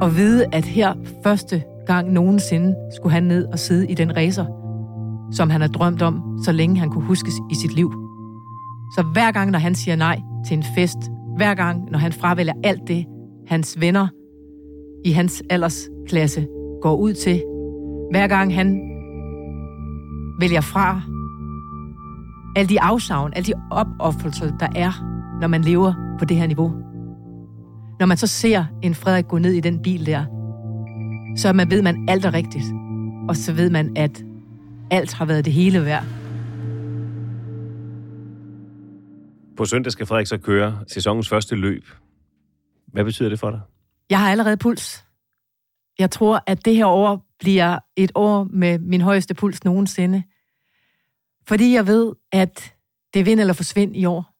Og 0.00 0.16
vide, 0.16 0.46
at 0.52 0.64
her 0.64 0.94
første 1.24 1.62
gang 1.86 2.12
nogensinde 2.12 2.74
skulle 2.96 3.12
han 3.12 3.22
ned 3.22 3.46
og 3.52 3.58
sidde 3.58 3.90
i 3.90 3.94
den 3.94 4.16
racer, 4.16 4.46
som 5.32 5.50
han 5.50 5.60
har 5.60 5.68
drømt 5.68 6.02
om, 6.02 6.38
så 6.44 6.52
længe 6.52 6.76
han 6.76 6.90
kunne 6.90 7.04
huskes 7.04 7.34
i 7.50 7.54
sit 7.54 7.74
liv. 7.74 7.92
Så 8.96 9.04
hver 9.12 9.32
gang, 9.32 9.50
når 9.50 9.58
han 9.58 9.74
siger 9.74 9.96
nej 9.96 10.20
til 10.46 10.56
en 10.56 10.64
fest, 10.74 10.98
hver 11.36 11.54
gang, 11.54 11.90
når 11.90 11.98
han 11.98 12.12
fravælger 12.12 12.52
alt 12.64 12.88
det, 12.88 13.04
hans 13.46 13.80
venner 13.80 14.08
i 15.04 15.10
hans 15.10 15.42
aldersklasse 15.50 16.46
går 16.82 16.96
ud 16.96 17.12
til, 17.12 17.42
hver 18.10 18.26
gang 18.26 18.54
han 18.54 18.93
vælger 20.40 20.60
fra 20.60 21.00
alle 22.56 22.68
de 22.68 22.80
afsavn, 22.80 23.32
alle 23.36 23.46
de 23.46 23.52
opoffrelser, 23.70 24.58
der 24.58 24.68
er, 24.74 24.92
når 25.40 25.48
man 25.48 25.62
lever 25.62 26.16
på 26.18 26.24
det 26.24 26.36
her 26.36 26.46
niveau. 26.46 26.70
Når 28.00 28.06
man 28.06 28.16
så 28.16 28.26
ser 28.26 28.64
en 28.82 28.94
Frederik 28.94 29.28
gå 29.28 29.38
ned 29.38 29.52
i 29.52 29.60
den 29.60 29.82
bil 29.82 30.06
der, 30.06 30.24
så 31.36 31.52
man 31.52 31.70
ved 31.70 31.82
man 31.82 32.08
alt 32.08 32.24
er 32.24 32.34
rigtigt. 32.34 32.64
Og 33.28 33.36
så 33.36 33.52
ved 33.52 33.70
man, 33.70 33.96
at 33.96 34.24
alt 34.90 35.12
har 35.12 35.24
været 35.24 35.44
det 35.44 35.52
hele 35.52 35.84
værd. 35.84 36.04
På 39.56 39.64
søndag 39.64 39.92
skal 39.92 40.06
Frederik 40.06 40.26
så 40.26 40.38
køre 40.38 40.78
sæsonens 40.86 41.28
første 41.28 41.56
løb. 41.56 41.84
Hvad 42.86 43.04
betyder 43.04 43.28
det 43.28 43.40
for 43.40 43.50
dig? 43.50 43.60
Jeg 44.10 44.20
har 44.20 44.30
allerede 44.30 44.56
puls. 44.56 45.04
Jeg 45.98 46.10
tror, 46.10 46.42
at 46.46 46.64
det 46.64 46.76
her 46.76 46.86
år 46.86 47.24
bliver 47.44 47.78
et 47.96 48.12
år 48.14 48.44
med 48.44 48.78
min 48.78 49.00
højeste 49.00 49.34
puls 49.34 49.64
nogensinde. 49.64 50.22
Fordi 51.48 51.74
jeg 51.74 51.86
ved, 51.86 52.12
at 52.32 52.74
det 53.14 53.20
er 53.20 53.24
vind 53.24 53.40
eller 53.40 53.54
forsvind 53.54 53.96
i 53.96 54.04
år. 54.04 54.34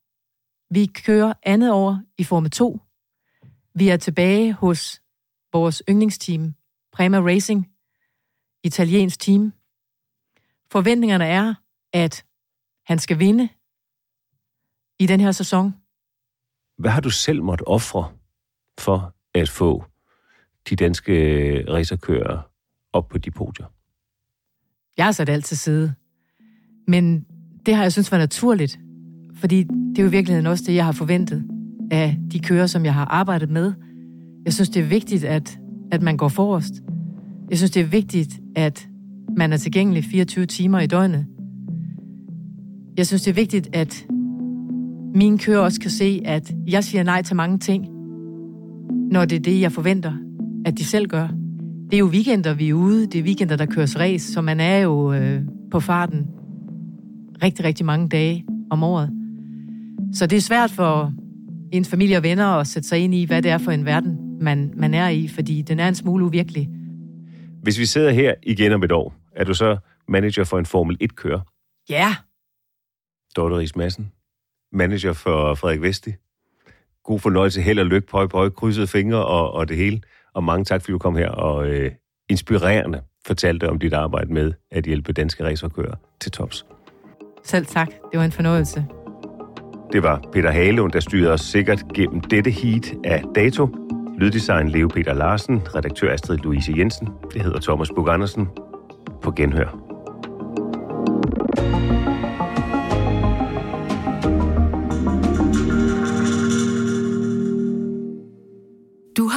Vi 0.74 0.86
kører 0.86 1.32
andet 1.42 1.72
år 1.72 2.00
i 2.18 2.24
Formel 2.24 2.50
2. 2.50 2.80
Vi 3.74 3.88
er 3.88 3.96
tilbage 3.96 4.52
hos 4.52 5.00
vores 5.52 5.82
yndlingsteam, 5.88 6.54
Prema 6.92 7.20
Racing, 7.20 7.66
italiensk 8.64 9.20
team. 9.20 9.52
Forventningerne 10.70 11.26
er, 11.26 11.54
at 11.92 12.24
han 12.86 12.98
skal 12.98 13.18
vinde 13.18 13.48
i 14.98 15.06
den 15.06 15.20
her 15.20 15.32
sæson. 15.32 15.74
Hvad 16.78 16.90
har 16.90 17.00
du 17.00 17.10
selv 17.10 17.42
måttet 17.42 17.68
ofre 17.68 18.12
for 18.78 19.14
at 19.34 19.48
få 19.48 19.84
de 20.68 20.76
danske 20.76 21.14
racerkører 21.68 22.53
op 22.94 23.08
på 23.08 23.18
de 23.18 23.30
podier? 23.30 23.66
Jeg 24.96 25.04
har 25.04 25.12
sat 25.12 25.28
alt 25.28 25.44
til 25.44 25.58
side. 25.58 25.94
Men 26.88 27.26
det 27.66 27.74
har 27.74 27.82
jeg 27.82 27.92
synes 27.92 28.12
var 28.12 28.18
naturligt, 28.18 28.78
fordi 29.34 29.62
det 29.62 29.98
er 29.98 30.02
jo 30.02 30.08
i 30.08 30.10
virkeligheden 30.10 30.46
også 30.46 30.64
det, 30.66 30.74
jeg 30.74 30.84
har 30.84 30.92
forventet 30.92 31.44
af 31.90 32.18
de 32.32 32.38
kører, 32.38 32.66
som 32.66 32.84
jeg 32.84 32.94
har 32.94 33.04
arbejdet 33.04 33.50
med. 33.50 33.72
Jeg 34.44 34.52
synes, 34.52 34.68
det 34.68 34.82
er 34.82 34.86
vigtigt, 34.86 35.24
at, 35.24 35.58
at 35.92 36.02
man 36.02 36.16
går 36.16 36.28
forrest. 36.28 36.74
Jeg 37.50 37.58
synes, 37.58 37.70
det 37.70 37.80
er 37.80 37.86
vigtigt, 37.86 38.40
at 38.56 38.88
man 39.36 39.52
er 39.52 39.56
tilgængelig 39.56 40.04
24 40.04 40.46
timer 40.46 40.80
i 40.80 40.86
døgnet. 40.86 41.26
Jeg 42.96 43.06
synes, 43.06 43.22
det 43.22 43.30
er 43.30 43.34
vigtigt, 43.34 43.76
at 43.76 44.06
mine 45.14 45.38
kører 45.38 45.60
også 45.60 45.80
kan 45.80 45.90
se, 45.90 46.22
at 46.24 46.54
jeg 46.66 46.84
siger 46.84 47.02
nej 47.02 47.22
til 47.22 47.36
mange 47.36 47.58
ting, 47.58 47.86
når 49.10 49.24
det 49.24 49.36
er 49.36 49.40
det, 49.40 49.60
jeg 49.60 49.72
forventer, 49.72 50.12
at 50.66 50.78
de 50.78 50.84
selv 50.84 51.06
gør. 51.06 51.28
Det 51.90 51.94
er 51.94 51.98
jo 51.98 52.06
weekender, 52.06 52.54
vi 52.54 52.68
er 52.68 52.74
ude. 52.74 53.06
Det 53.06 53.18
er 53.18 53.22
weekender, 53.22 53.56
der 53.56 53.66
køres 53.66 53.98
race, 53.98 54.32
så 54.32 54.40
man 54.40 54.60
er 54.60 54.78
jo 54.78 55.12
øh, 55.12 55.42
på 55.70 55.80
farten 55.80 56.26
rigtig, 57.42 57.64
rigtig 57.64 57.86
mange 57.86 58.08
dage 58.08 58.44
om 58.70 58.82
året. 58.82 59.10
Så 60.12 60.26
det 60.26 60.36
er 60.36 60.40
svært 60.40 60.70
for 60.70 61.12
ens 61.72 61.88
familie 61.88 62.16
og 62.16 62.22
venner 62.22 62.46
at 62.46 62.66
sætte 62.66 62.88
sig 62.88 62.98
ind 62.98 63.14
i, 63.14 63.24
hvad 63.24 63.42
det 63.42 63.50
er 63.50 63.58
for 63.58 63.70
en 63.70 63.84
verden, 63.84 64.38
man, 64.40 64.72
man 64.76 64.94
er 64.94 65.08
i, 65.08 65.28
fordi 65.28 65.62
den 65.62 65.80
er 65.80 65.88
en 65.88 65.94
smule 65.94 66.24
uvirkelig. 66.24 66.68
Hvis 67.62 67.78
vi 67.78 67.86
sidder 67.86 68.10
her 68.10 68.34
igen 68.42 68.72
om 68.72 68.82
et 68.82 68.92
år, 68.92 69.14
er 69.32 69.44
du 69.44 69.54
så 69.54 69.76
manager 70.08 70.44
for 70.44 70.58
en 70.58 70.66
Formel 70.66 70.98
1-kører? 71.02 71.40
Ja. 71.88 72.16
Dorte 73.36 73.56
Ries 73.56 73.76
Madsen, 73.76 74.12
manager 74.72 75.12
for 75.12 75.54
Frederik 75.54 75.82
Vesti. 75.82 76.10
God 77.04 77.18
fornøjelse, 77.18 77.60
held 77.60 77.78
og 77.78 77.86
lykke, 77.86 78.06
pøj, 78.06 78.26
pøj, 78.26 78.50
krydsede 78.50 78.86
fingre 78.86 79.26
og, 79.26 79.52
og 79.52 79.68
det 79.68 79.76
hele. 79.76 80.00
Og 80.34 80.44
mange 80.44 80.64
tak, 80.64 80.80
fordi 80.80 80.92
du 80.92 80.98
kom 80.98 81.16
her 81.16 81.28
og 81.28 81.66
øh, 81.66 81.90
inspirerende 82.30 83.00
fortalte 83.26 83.70
om 83.70 83.78
dit 83.78 83.92
arbejde 83.92 84.32
med 84.32 84.52
at 84.70 84.84
hjælpe 84.84 85.12
danske 85.12 85.44
racerkører 85.44 85.94
til 86.20 86.32
tops. 86.32 86.66
Selv 87.44 87.66
tak. 87.66 87.88
Det 87.88 88.18
var 88.18 88.24
en 88.24 88.32
fornøjelse. 88.32 88.86
Det 89.92 90.02
var 90.02 90.24
Peter 90.32 90.50
Halund, 90.50 90.92
der 90.92 91.00
styrede 91.00 91.32
os 91.32 91.40
sikkert 91.40 91.84
gennem 91.94 92.20
dette 92.20 92.50
heat 92.50 92.94
af 93.04 93.22
dato. 93.34 93.68
Lyddesign 94.18 94.68
Leo 94.68 94.88
Peter 94.88 95.14
Larsen, 95.14 95.62
redaktør 95.74 96.12
Astrid 96.12 96.38
Louise 96.38 96.72
Jensen. 96.76 97.08
Det 97.32 97.42
hedder 97.42 97.60
Thomas 97.60 97.88
Bug 97.96 98.08
Andersen. 98.08 98.48
På 99.22 99.30
genhør. 99.30 99.83